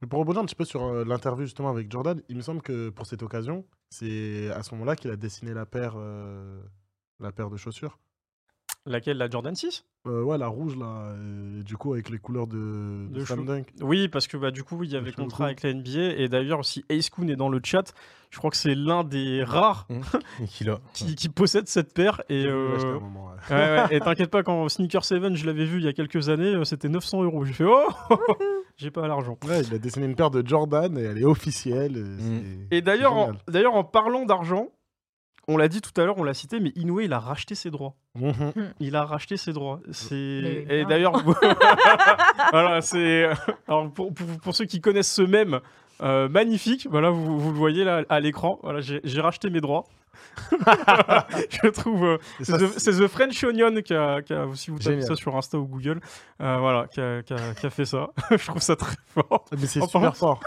[0.00, 2.62] Mais pour rebondir un petit peu sur euh, l'interview justement avec Jordan, il me semble
[2.62, 6.62] que pour cette occasion, c'est à ce moment-là qu'il a dessiné la paire, euh,
[7.20, 7.98] la paire de chaussures.
[8.86, 9.18] Laquelle?
[9.18, 12.56] La Jordan 6 Euh, ouais, la rouge là, euh, du coup avec les couleurs de,
[13.10, 13.66] de De Slam chou- Dunk.
[13.82, 16.14] Oui, parce que bah, du coup, il y avait contrat avec la NBA.
[16.16, 17.92] Et d'ailleurs, si Ace Koon est dans le chat,
[18.30, 19.86] je crois que c'est l'un des rares
[20.68, 20.80] a.
[20.94, 22.22] qui, qui possède cette paire.
[22.30, 23.54] Et, euh, moment, ouais.
[23.54, 26.30] ouais, ouais, et t'inquiète pas, quand Sneaker 7, je l'avais vu il y a quelques
[26.30, 27.44] années, c'était 900 euros.
[27.44, 27.88] J'ai fait Oh
[28.78, 29.36] J'ai pas l'argent.
[29.46, 31.98] Ouais, il a dessiné une paire de Jordan et elle est officielle.
[31.98, 32.18] et Mm.
[32.70, 33.42] c'est- Et d'ailleurs, en, génial.
[33.48, 34.68] d'ailleurs, en parlant d'argent,
[35.48, 37.70] on l'a dit tout à l'heure, on l'a cité, mais Inoue, il a racheté ses
[37.70, 37.94] droits.
[38.14, 38.52] Mhm.
[38.80, 39.80] Il a racheté ses droits.
[39.90, 40.16] C'est
[40.68, 41.12] et d'ailleurs,
[42.52, 43.28] voilà, c'est
[43.68, 45.60] alors pour, pour, pour ceux qui connaissent ce même
[46.00, 48.58] magnifique, voilà, vous, vous le voyez là à l'écran.
[48.62, 49.86] Voilà, j'ai racheté mes droits.
[50.52, 55.06] je trouve euh, c'est the, French Onion qui a, qui a- si vous tapez Génial.
[55.08, 56.00] ça sur Insta ou Google,
[56.40, 58.08] euh, voilà, qui a, qui a- qui a fait ça.
[58.30, 59.44] je trouve ça très fort.
[59.52, 60.40] Mais c'est super fort.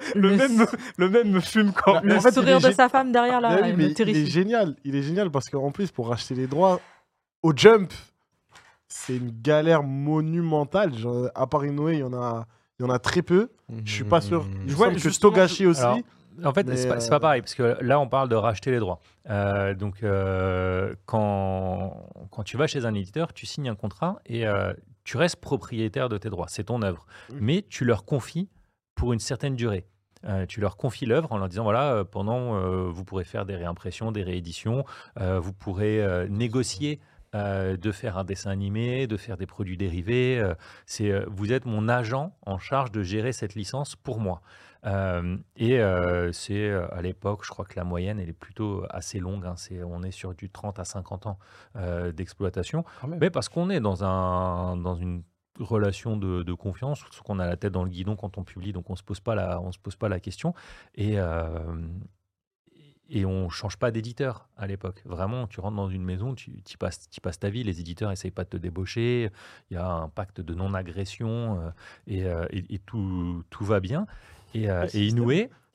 [0.14, 0.66] Le, Le même, me-
[0.98, 3.58] le même me fume quand Le en fait, il sourire de sa femme derrière là,
[3.62, 4.76] oui, il est génial.
[4.84, 6.80] Il est génial parce qu'en plus, pour racheter les droits
[7.42, 7.92] au jump,
[8.88, 10.94] c'est une galère monumentale.
[10.96, 12.46] Genre, à part Inoue, il y en a,
[12.78, 13.50] il y en a très peu.
[13.84, 14.46] Je suis pas sûr.
[14.66, 15.82] Je vois que Togashi aussi.
[15.82, 15.98] Alors,
[16.44, 18.98] En fait, c'est pas, euh, pareil, parce que là, on parle de racheter les droits.
[19.30, 21.96] Euh, donc, euh, quand,
[22.30, 24.72] quand tu vas chez un éditeur, tu signes un contrat et euh,
[25.04, 26.46] tu restes propriétaire de tes droits.
[26.48, 27.06] C'est ton œuvre.
[27.40, 28.48] Mais tu leur confies
[28.94, 29.86] pour une certaine durée.
[30.26, 33.44] Euh, tu leur confies l'œuvre en leur disant voilà, euh, pendant, euh, vous pourrez faire
[33.44, 34.84] des réimpressions, des rééditions,
[35.16, 37.00] vous pourrez négocier.
[37.34, 40.40] de faire un dessin animé, de faire des produits dérivés.
[40.86, 44.40] c'est, vous êtes mon agent en charge de gérer cette licence pour moi.
[45.56, 45.80] Et
[46.32, 49.46] c'est à l'époque, je crois que la moyenne, elle est plutôt assez longue.
[49.46, 51.38] hein, c'est, on est sur du 30 à 50 ans
[52.12, 52.84] d'exploitation.
[53.08, 55.24] Mais parce qu'on est dans, un, dans une
[55.60, 58.72] relation de, de confiance, surtout qu'on a la tête dans le guidon quand on publie,
[58.72, 60.52] donc on ne se, pose pas la- on se pose pas la question.
[60.96, 61.58] Et, euh,
[63.10, 65.02] et on change pas d'éditeur à l'époque.
[65.04, 68.30] Vraiment, tu rentres dans une maison, tu y passes, passes ta vie, les éditeurs essayent
[68.30, 69.30] pas de te débaucher,
[69.70, 71.70] il y a un pacte de non-agression euh,
[72.06, 74.06] et, euh, et- et tout, tout va bien.
[74.54, 75.06] Et, et.
[75.08, 75.26] Inoue,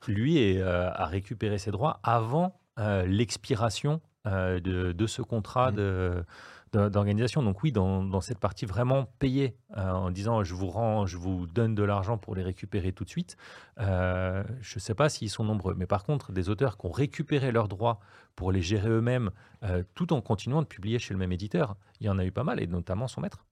[0.08, 2.58] lui, est, a récupéré ses droits avant
[3.06, 6.24] l'expiration de, de ce contrat de- de-
[6.72, 7.42] d'organisation.
[7.42, 11.46] Donc oui, dans, cette partie vraiment payée, euh, en disant je vous rends, je vous
[11.46, 13.36] donne de l'argent pour les récupérer tout de suite.
[13.80, 16.90] euh, je ne sais pas s'ils sont nombreux, mais par contre, des auteurs qui ont
[16.90, 18.00] récupéré leurs droits
[18.36, 19.30] pour les gérer eux-mêmes,
[19.64, 22.32] euh, tout en continuant de publier chez le même éditeur, il y en a eu
[22.32, 23.44] pas mal, et notamment son maître.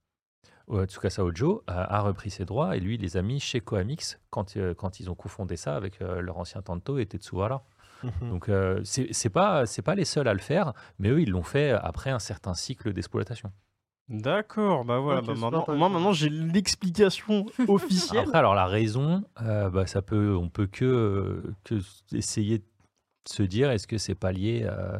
[0.85, 5.09] Tsukasa Ojo a, repris ses droits et lui les a mis chez Koamix quand, ils
[5.09, 7.65] ont cofondé ça avec leur ancien Tanto et Tetsuhara.
[8.03, 8.29] Mhm.
[8.29, 11.43] Donc euh, c'est pas c'est pas les seuls à le faire, mais eux ils l'ont
[11.43, 13.51] fait après un certain cycle d'exploitation.
[14.09, 18.25] D'accord, bah voilà, bah maintenant, moi maintenant j'ai l'explication officielle.
[18.25, 21.75] Après alors la raison, euh, bah, ça peut on peut que euh, que
[22.11, 22.63] essayer de
[23.25, 24.97] se dire est-ce que c'est pas lié euh,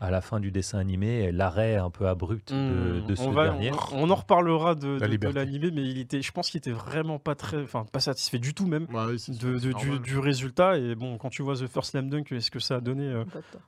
[0.00, 2.56] à la fin du dessin animé l'arrêt un peu abrupt de,
[3.02, 3.70] Hmm, de ce on, va- dernier.
[3.92, 5.38] on- on en reparlera de, de- de liberté.
[5.38, 8.54] l'animé, mais il était, je pense qu'il était vraiment pas très, enfin pas satisfait du
[8.54, 9.16] tout même Ouais,
[9.98, 10.78] du, résultat.
[10.78, 13.24] Et bon, quand tu vois The First Slam Dunk, est-ce que ça a donné, euh,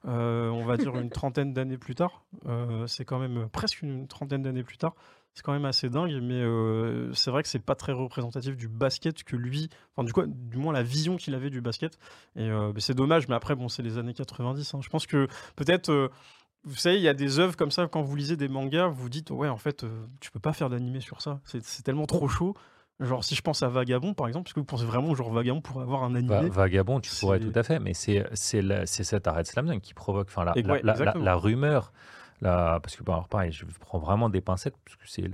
[0.07, 4.07] euh, on va dire une trentaine d'années plus tard Euh, C'est quand même presque une
[4.07, 4.95] trentaine d'années plus tard.
[5.39, 8.66] C'est quand même assez dingue, mais euh, c'est vrai que c'est pas très représentatif du
[8.66, 11.97] basket que lui, enfin du, quoi, du moins la vision qu'il avait du basket.
[12.34, 14.74] Et euh, c'est dommage, mais après bon, c'est les années 90.
[14.74, 14.80] hein.
[14.82, 16.09] Je pense que peut-être, euh,
[16.64, 19.09] vous savez, il y a des œuvres comme ça quand vous lisez des mangas, vous
[19.09, 19.86] dites ouais en fait,
[20.18, 21.39] tu peux pas faire d'animé sur ça.
[21.45, 22.57] C'est tellement trop chaud.
[22.99, 25.61] Genre si je pense à Vagabond par exemple, est-ce que vous pensez vraiment genre Vagabond
[25.61, 26.34] pourrait avoir un animé?
[26.34, 29.95] Va- Vagabond, tu pourrais tout à fait, mais c'est cet arrêt de Slam Dunk qui
[29.95, 30.80] provoque, enfin la, ouais,
[31.22, 31.93] la rumeur,
[32.41, 35.24] la, parce que bon, alors pareil, je prends vraiment des pincettes parce que c'est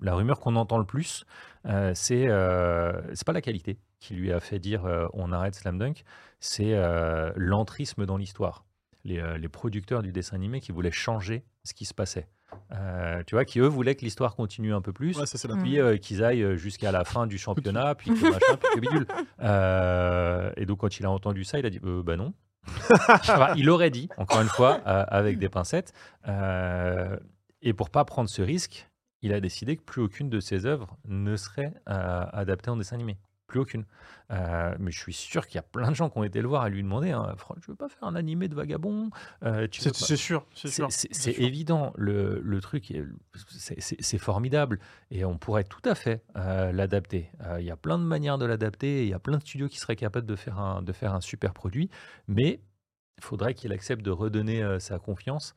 [0.00, 1.24] la rumeur qu'on entend le plus,
[1.66, 5.54] euh, c'est euh, c'est pas la qualité qui lui a fait dire euh, on arrête
[5.54, 6.04] Slam Dunk,
[6.40, 8.64] c'est euh, l'entrisme dans l'histoire.
[9.04, 12.28] Les, euh, les producteurs du dessin animé qui voulaient changer ce qui se passait.
[12.72, 15.48] Euh, tu vois, qui eux voulaient que l'histoire continue un peu plus Ouais, ça, c'est
[15.48, 15.62] la Mm.
[15.62, 19.06] puis euh, qu'ils aillent jusqu'à la fin du championnat, puis que machin, puis que bidule.
[19.40, 22.32] Euh, et donc quand il a entendu ça, il a dit euh, bah non.
[23.56, 25.92] Il aurait dit, encore une fois, euh, avec des pincettes.
[26.28, 27.16] Euh,
[27.60, 28.88] et pour pas prendre ce risque,
[29.22, 32.96] il a décidé que plus aucune de ses œuvres ne serait euh, adaptée en dessin
[32.96, 33.18] animé.
[33.52, 33.84] Plus aucune.
[34.30, 36.48] Euh, mais je suis sûr qu'il y a plein de gens qui ont été le
[36.48, 39.10] voir et lui demander hein, Je veux pas faire un animé de vagabond.
[39.42, 43.04] euh, tu C'est pas- sûr, c'est évident, le, le truc, est-
[44.02, 44.78] c'est- formidable
[45.10, 47.30] et on pourrait tout à fait euh, l'adapter.
[47.42, 49.68] Euh, Il y a plein de manières de l'adapter, il y a plein de studios
[49.68, 51.90] qui seraient capables de faire un, de faire un super produit,
[52.26, 52.60] mais
[53.18, 55.54] il faudrait qu'il accepte de redonner sa confiance.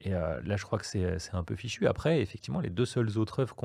[0.00, 1.86] Et euh, là, je crois que c'est un peu fichu.
[1.86, 3.64] Après, effectivement, les deux seules autres œuvres qui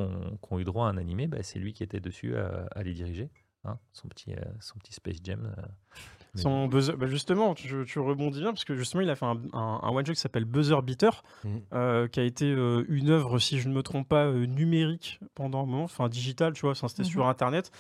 [0.52, 2.94] ont eu droit à un animé, bah, c'est lui qui était dessus à, à les
[2.94, 3.30] diriger.
[3.66, 5.54] Hein, son, petit, euh, son petit Space Jam.
[5.58, 5.62] euh,
[6.36, 9.26] mais Son buzzer- bah justement, tu, tu rebondis bien parce que justement, il a fait
[9.26, 11.62] un, un- un one shot qui s'appelle Buzzer Beater, Mhm.
[11.74, 15.20] euh, qui a été euh, une œuvre, si je ne me trompe pas, euh, numérique
[15.34, 17.08] pendant un moment, enfin digital, tu vois, c'était Mhm.
[17.10, 17.72] sur Internet.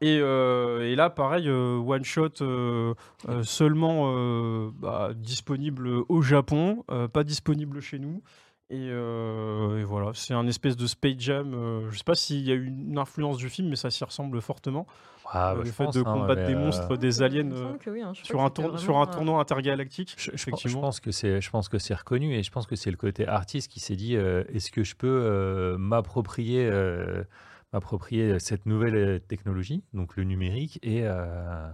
[0.00, 2.94] Et, euh, et là, pareil, euh, one shot euh,
[3.28, 8.22] euh, seulement euh, bah, disponible au Japon, euh, pas disponible chez nous.
[8.70, 11.54] Et, euh, et voilà, c'est un espèce de Space Jam.
[11.54, 14.04] euh, je sais pas s'il y a eu une influence du film, mais ça s'y
[14.04, 14.86] ressemble fortement.
[15.32, 17.16] ah, Euh, bah, le je fait pense, de hein, combattre mais, des euh, monstres, des
[17.18, 17.44] Il aliens.
[17.44, 19.00] me euh, semble que oui, hein, je sur crois un, que c'était tour- sur un
[19.00, 20.14] vraiment, euh, tournoi intergalactique.
[20.18, 20.80] Je, je pense- je effectivement.
[20.82, 23.26] pense que c'est, je pense que c'est reconnu et je pense que c'est le côté
[23.26, 27.24] artiste qui s'est dit euh, est-ce que je peux euh, m'approprier, euh,
[27.72, 31.70] m'approprier cette nouvelle euh, technologie, donc le numérique, et, euh,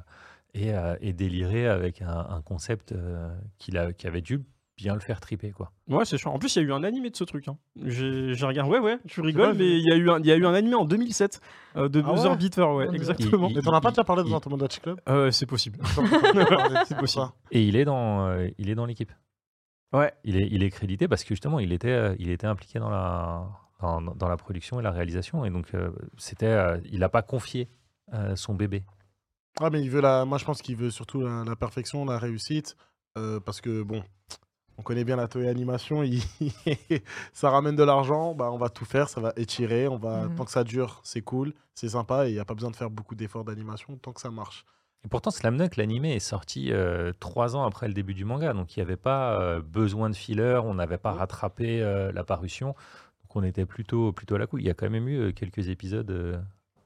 [0.55, 4.45] et, euh, et délirer avec un, un concept euh, qu'il a, qui avait dû
[4.77, 5.53] bien le faire triper.
[5.53, 5.71] Quoi.
[5.89, 6.33] Ouais, c'est chiant.
[6.35, 7.47] En plus, il y a eu un animé de ce truc.
[7.49, 7.57] hein.
[7.85, 8.71] J'ai j'ai regardé.
[8.73, 10.45] Ouais, ouais, tu rigoles, pas mais il y, a eu un- il y a eu
[10.47, 11.41] un animé en 2007
[11.77, 12.97] euh, de Ah Buzzer ouais Beater, ouais, Dieu.
[12.97, 13.49] exactement.
[13.49, 15.01] Il- Mais t'en as pas déjà parlé dans un Tomodachi Club?
[15.09, 15.79] Euh, c'est possible.
[16.87, 17.27] C'est possible.
[17.51, 19.13] Et il est dans, euh, il est dans l'équipe.
[19.93, 20.13] Ouais.
[20.25, 22.91] Il est, il est crédité parce que justement, il était, euh, il était impliqué dans
[22.91, 23.47] la,
[23.81, 25.45] dans, dans la production et la réalisation.
[25.45, 27.69] Et donc, euh, c'était, euh, il n'a pas confié
[28.13, 28.83] euh, son bébé.
[29.61, 30.25] Ah, mais il veut la.
[30.25, 32.77] Moi, je pense qu'il veut surtout la, la perfection, la réussite.
[33.17, 34.03] euh, parce que, bon,
[34.79, 36.03] on connaît bien la Toei Animation.
[36.03, 36.23] il-
[37.33, 38.35] ça ramène de l'argent.
[38.35, 39.09] Bah, on va tout faire.
[39.09, 39.89] Ça va étirer.
[39.89, 40.25] On va...
[40.29, 40.35] Mhm.
[40.37, 41.53] Tant que ça dure, c'est cool.
[41.75, 42.27] C'est sympa.
[42.27, 44.65] Et il n'y a pas besoin de faire beaucoup d'efforts d'animation tant que ça marche.
[45.05, 48.55] Et pourtant, Slam Dunk, l'animé, est sorti euh, trois ans après le début du manga.
[48.55, 50.61] Donc, il n'y avait pas euh, besoin de filler.
[50.65, 51.19] On n'avait pas Ouais.
[51.19, 52.69] rattrapé euh, la parution.
[52.69, 54.63] Donc, on était plutôt, plutôt à la couille.
[54.63, 56.39] Il y a quand même eu euh, quelques épisodes euh,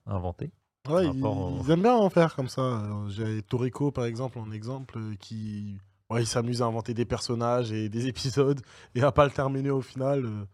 [0.06, 0.50] inventés.
[0.88, 2.82] Ouais, ils, au- ils aiment bien en faire comme ça.
[3.08, 5.78] J'ai Toriko, par exemple, en exemple, euh, qui.
[6.10, 8.60] Ouais, il s'amuse à inventer des personnages et des épisodes
[8.94, 10.24] et à pas le terminer au final.
[10.24, 10.44] euh.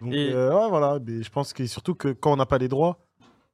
[0.00, 0.98] Donc, Et- euh, ouais, voilà.
[1.04, 2.98] Mais je pense que surtout que quand on n'a pas les droits,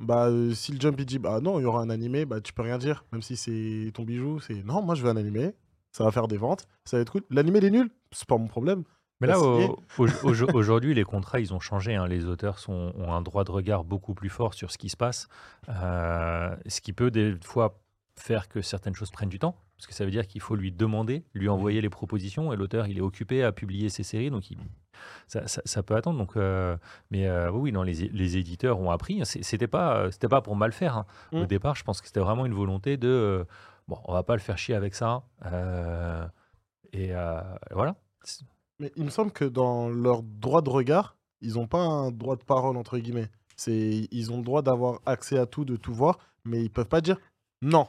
[0.01, 2.41] bah, euh, si le Jump il dit bah non, il y aura un animé, bah
[2.41, 3.05] tu peux rien dire.
[3.13, 5.55] Même si c'est ton bijou, c'est non, moi je veux un animé,
[5.93, 7.23] ça va faire des ventes, ça va être cool.
[7.31, 8.83] L'animé il est nul, c'est pas mon problème.
[9.21, 11.95] Mais là, Bah, au- au- aujourd'hui, les contrats, ils ont changé.
[11.95, 12.09] hein.
[12.09, 14.97] Les auteurs sont, ont un droit de regard beaucoup plus fort sur ce qui se
[14.97, 15.29] passe,
[15.69, 17.79] euh, ce qui peut des fois
[18.17, 20.73] faire que certaines choses prennent du temps, parce que ça veut dire qu'il faut lui
[20.73, 24.51] demander, lui envoyer les propositions, et l'auteur, il est occupé à publier ses séries, donc
[24.51, 24.59] il-
[25.27, 26.19] ça, ça- ça peut attendre.
[26.19, 26.77] Donc, euh,
[27.11, 29.21] mais euh, oui, non, les, les éditeurs ont appris.
[29.25, 30.97] C'était pas, c'était pas pour mal faire.
[30.99, 31.07] hein.
[31.33, 31.47] Au Mm.
[31.47, 33.45] départ, je pense que c'était vraiment une volonté de, euh,
[33.89, 36.27] bon, on va pas le faire chier avec ça, euh,
[36.93, 37.41] et euh,
[37.73, 37.97] voilà.
[38.79, 42.37] Mais il me semble que dans leur droit de regard, ils n'ont pas un droit
[42.37, 43.29] de parole entre guillemets.
[43.57, 46.89] C'est ils ont le droit d'avoir accès à tout, de tout voir, mais ils peuvent
[46.89, 47.19] pas dire
[47.63, 47.87] non.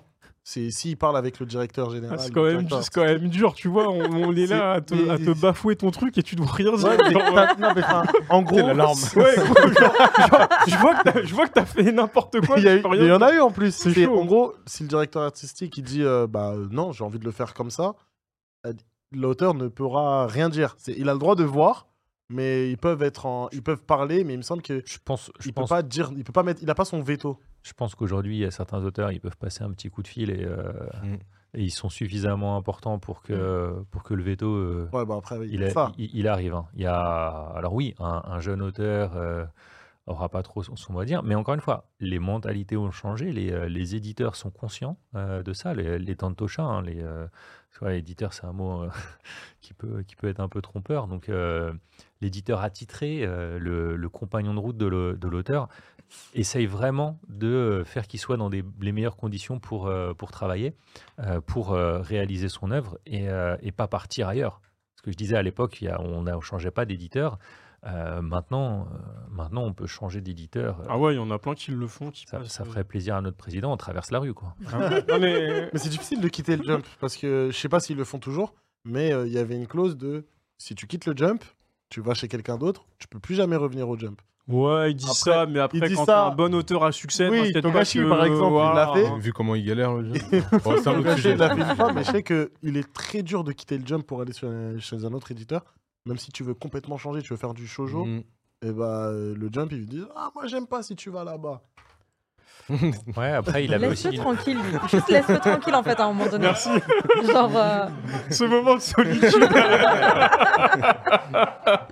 [0.47, 2.17] C'est s'ils parlent avec le directeur général.
[2.19, 3.89] Ah, c'est quand, même, directeur c'est quand même dur, tu vois.
[3.89, 6.45] On, on est là à te, C'est- à te bafouer ton truc et tu dois
[6.45, 6.87] rien dire.
[6.87, 8.95] Ouais, mais t'as- non, mais enfin, en gros, l'alarme.
[9.15, 9.95] Ouais, gros, genre,
[10.29, 12.59] genre, je vois que t'as- je vois que t'as fait n'importe quoi.
[12.59, 12.63] il
[13.07, 13.73] y, en a eu en plus.
[13.73, 14.19] C'est C'est- chaud.
[14.19, 17.25] En gros, si le directeur artistique il dit euh, bah euh, non, j'ai envie de
[17.25, 17.95] le faire comme ça,
[18.67, 18.73] euh,
[19.11, 20.75] l'auteur ne pourra rien dire.
[20.77, 21.87] C'est- Il a le droit de voir,
[22.29, 25.31] mais ils peuvent être en, ils peuvent parler, mais il me semble que Je pense,
[25.39, 27.39] je il peut pas dire, il peut pas mettre, il a pas son veto.
[27.65, 30.07] Je pense qu'aujourd'hui, il y a certains auteurs, ils peuvent passer un petit coup de
[30.07, 30.71] fil et, euh,
[31.03, 31.13] Mm.
[31.55, 35.37] et ils sont suffisamment importants pour que, pour que le veto, euh, Ouais, bah après,
[35.47, 35.91] il, il a- ça.
[35.97, 36.53] il- il arrive.
[36.53, 36.67] hein.
[36.75, 36.95] Il y a,
[37.55, 39.45] alors oui, un, un jeune auteur euh,
[40.05, 42.91] aura pas trop son, son mot à dire, mais encore une fois, les mentalités ont
[42.91, 47.03] changé, les, euh, les éditeurs sont conscients de ça, les, les tantosha, hein, les,
[47.97, 48.89] éditeur, c'est un mot euh,
[49.61, 51.07] qui, peut, qui peut être un peu trompeur.
[51.07, 51.73] Donc, euh,
[52.21, 54.85] l'éditeur attitré, euh, le, le compagnon de route de
[55.27, 55.67] l'auteur,
[56.33, 60.31] essaye vraiment de euh, faire qu'il soit dans des, les meilleures conditions pour, euh, pour
[60.31, 60.73] travailler,
[61.19, 64.61] euh, pour euh, réaliser son œuvre et, euh, et pas partir ailleurs.
[64.95, 67.37] Ce que je disais à l'époque, on ne changeait pas d'éditeur.
[67.85, 68.97] Euh, maintenant, euh,
[69.29, 70.81] maintenant, on peut changer d'éditeur.
[70.89, 72.09] Ah ouais, il y en a plein qui le font.
[72.09, 74.33] Qui ça, passent, ça ferait plaisir à notre président, on traverse la rue.
[74.33, 74.55] Quoi.
[74.71, 75.05] Ah ouais.
[75.07, 77.97] Non, mais Mais c'est difficile de quitter le jump parce que je sais pas s'ils
[77.97, 80.25] le font toujours, mais euh, il y avait une clause de
[80.57, 81.43] si tu quittes le jump,
[81.89, 84.19] tu vas chez quelqu'un d'autre, tu peux plus jamais revenir au jump.
[84.47, 87.29] Ouais, il dit Après, ça, mais après, il dit quand un bon auteur à succès,
[87.29, 89.19] Oui, Togashi, que- par exemple, il l'a fait.
[89.19, 89.91] Vu comment il galère.
[90.63, 91.31] Bon, c'est un autre sujet.
[91.31, 93.85] il l'a fait une fois, mais je sais qu'il est très dur de quitter le
[93.87, 95.63] jump pour aller sur un- chez un autre éditeur.
[96.05, 98.21] Même si tu veux complètement changer, tu veux faire du shoujo, Mm.
[98.67, 101.23] et bah euh, le jump il lui dit ah moi j'aime pas si tu vas
[101.23, 101.63] là-bas.
[103.17, 104.07] Ouais, après, il avait aussi.
[104.09, 104.77] Laisse-le tranquille, lui.
[104.89, 106.45] Juste laisse-le tranquille, en fait, à un moment donné.
[106.45, 106.69] Merci.
[107.31, 107.85] Genre, euh,
[108.31, 109.47] Ce moment de solitude.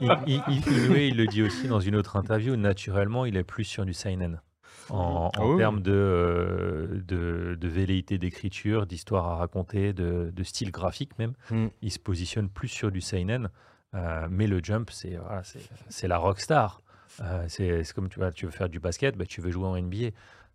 [0.01, 3.85] il, il, il- le dit aussi dans une autre interview, naturellement, il est plus sur
[3.85, 4.41] du seinen.
[4.89, 5.57] En, en oui.
[5.57, 11.33] termes de, euh, de, de velléité d'écriture, d'histoire à raconter, de, de style graphique même,
[11.51, 11.67] Mm.
[11.81, 13.49] il se positionne plus sur du seinen.
[13.95, 16.81] Euh, mais le jump, c'est voilà, c'est- c'est la rockstar.
[17.21, 19.67] Euh, c'est c'est comme tu, vois, tu veux faire du basket, bah, tu veux jouer
[19.67, 20.09] en NBA.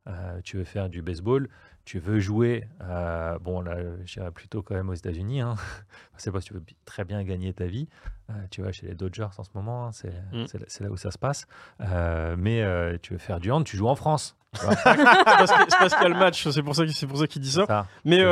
[0.09, 1.49] Euh, tu veux faire du baseball,
[1.85, 5.41] tu veux jouer, euh, bon là, je dirais plutôt quand même aux États-Unis.
[5.43, 5.55] Hein.
[6.17, 7.89] c'est pas si tu veux très bien gagner ta vie.
[8.31, 10.45] Euh, tu vas chez les Dodgers en ce moment, hein, c'est Mm.
[10.67, 11.47] c'est là- où ça se passe.
[11.79, 14.35] Mais tu veux faire du hand, tu joues en France.
[14.55, 14.65] C'est
[15.79, 17.51] parce qu'il y a le match, c'est pour ça, qu'il- c'est pour ça qu'il dit
[17.51, 17.67] ça.
[17.67, 17.87] Ça.
[18.07, 18.23] Mais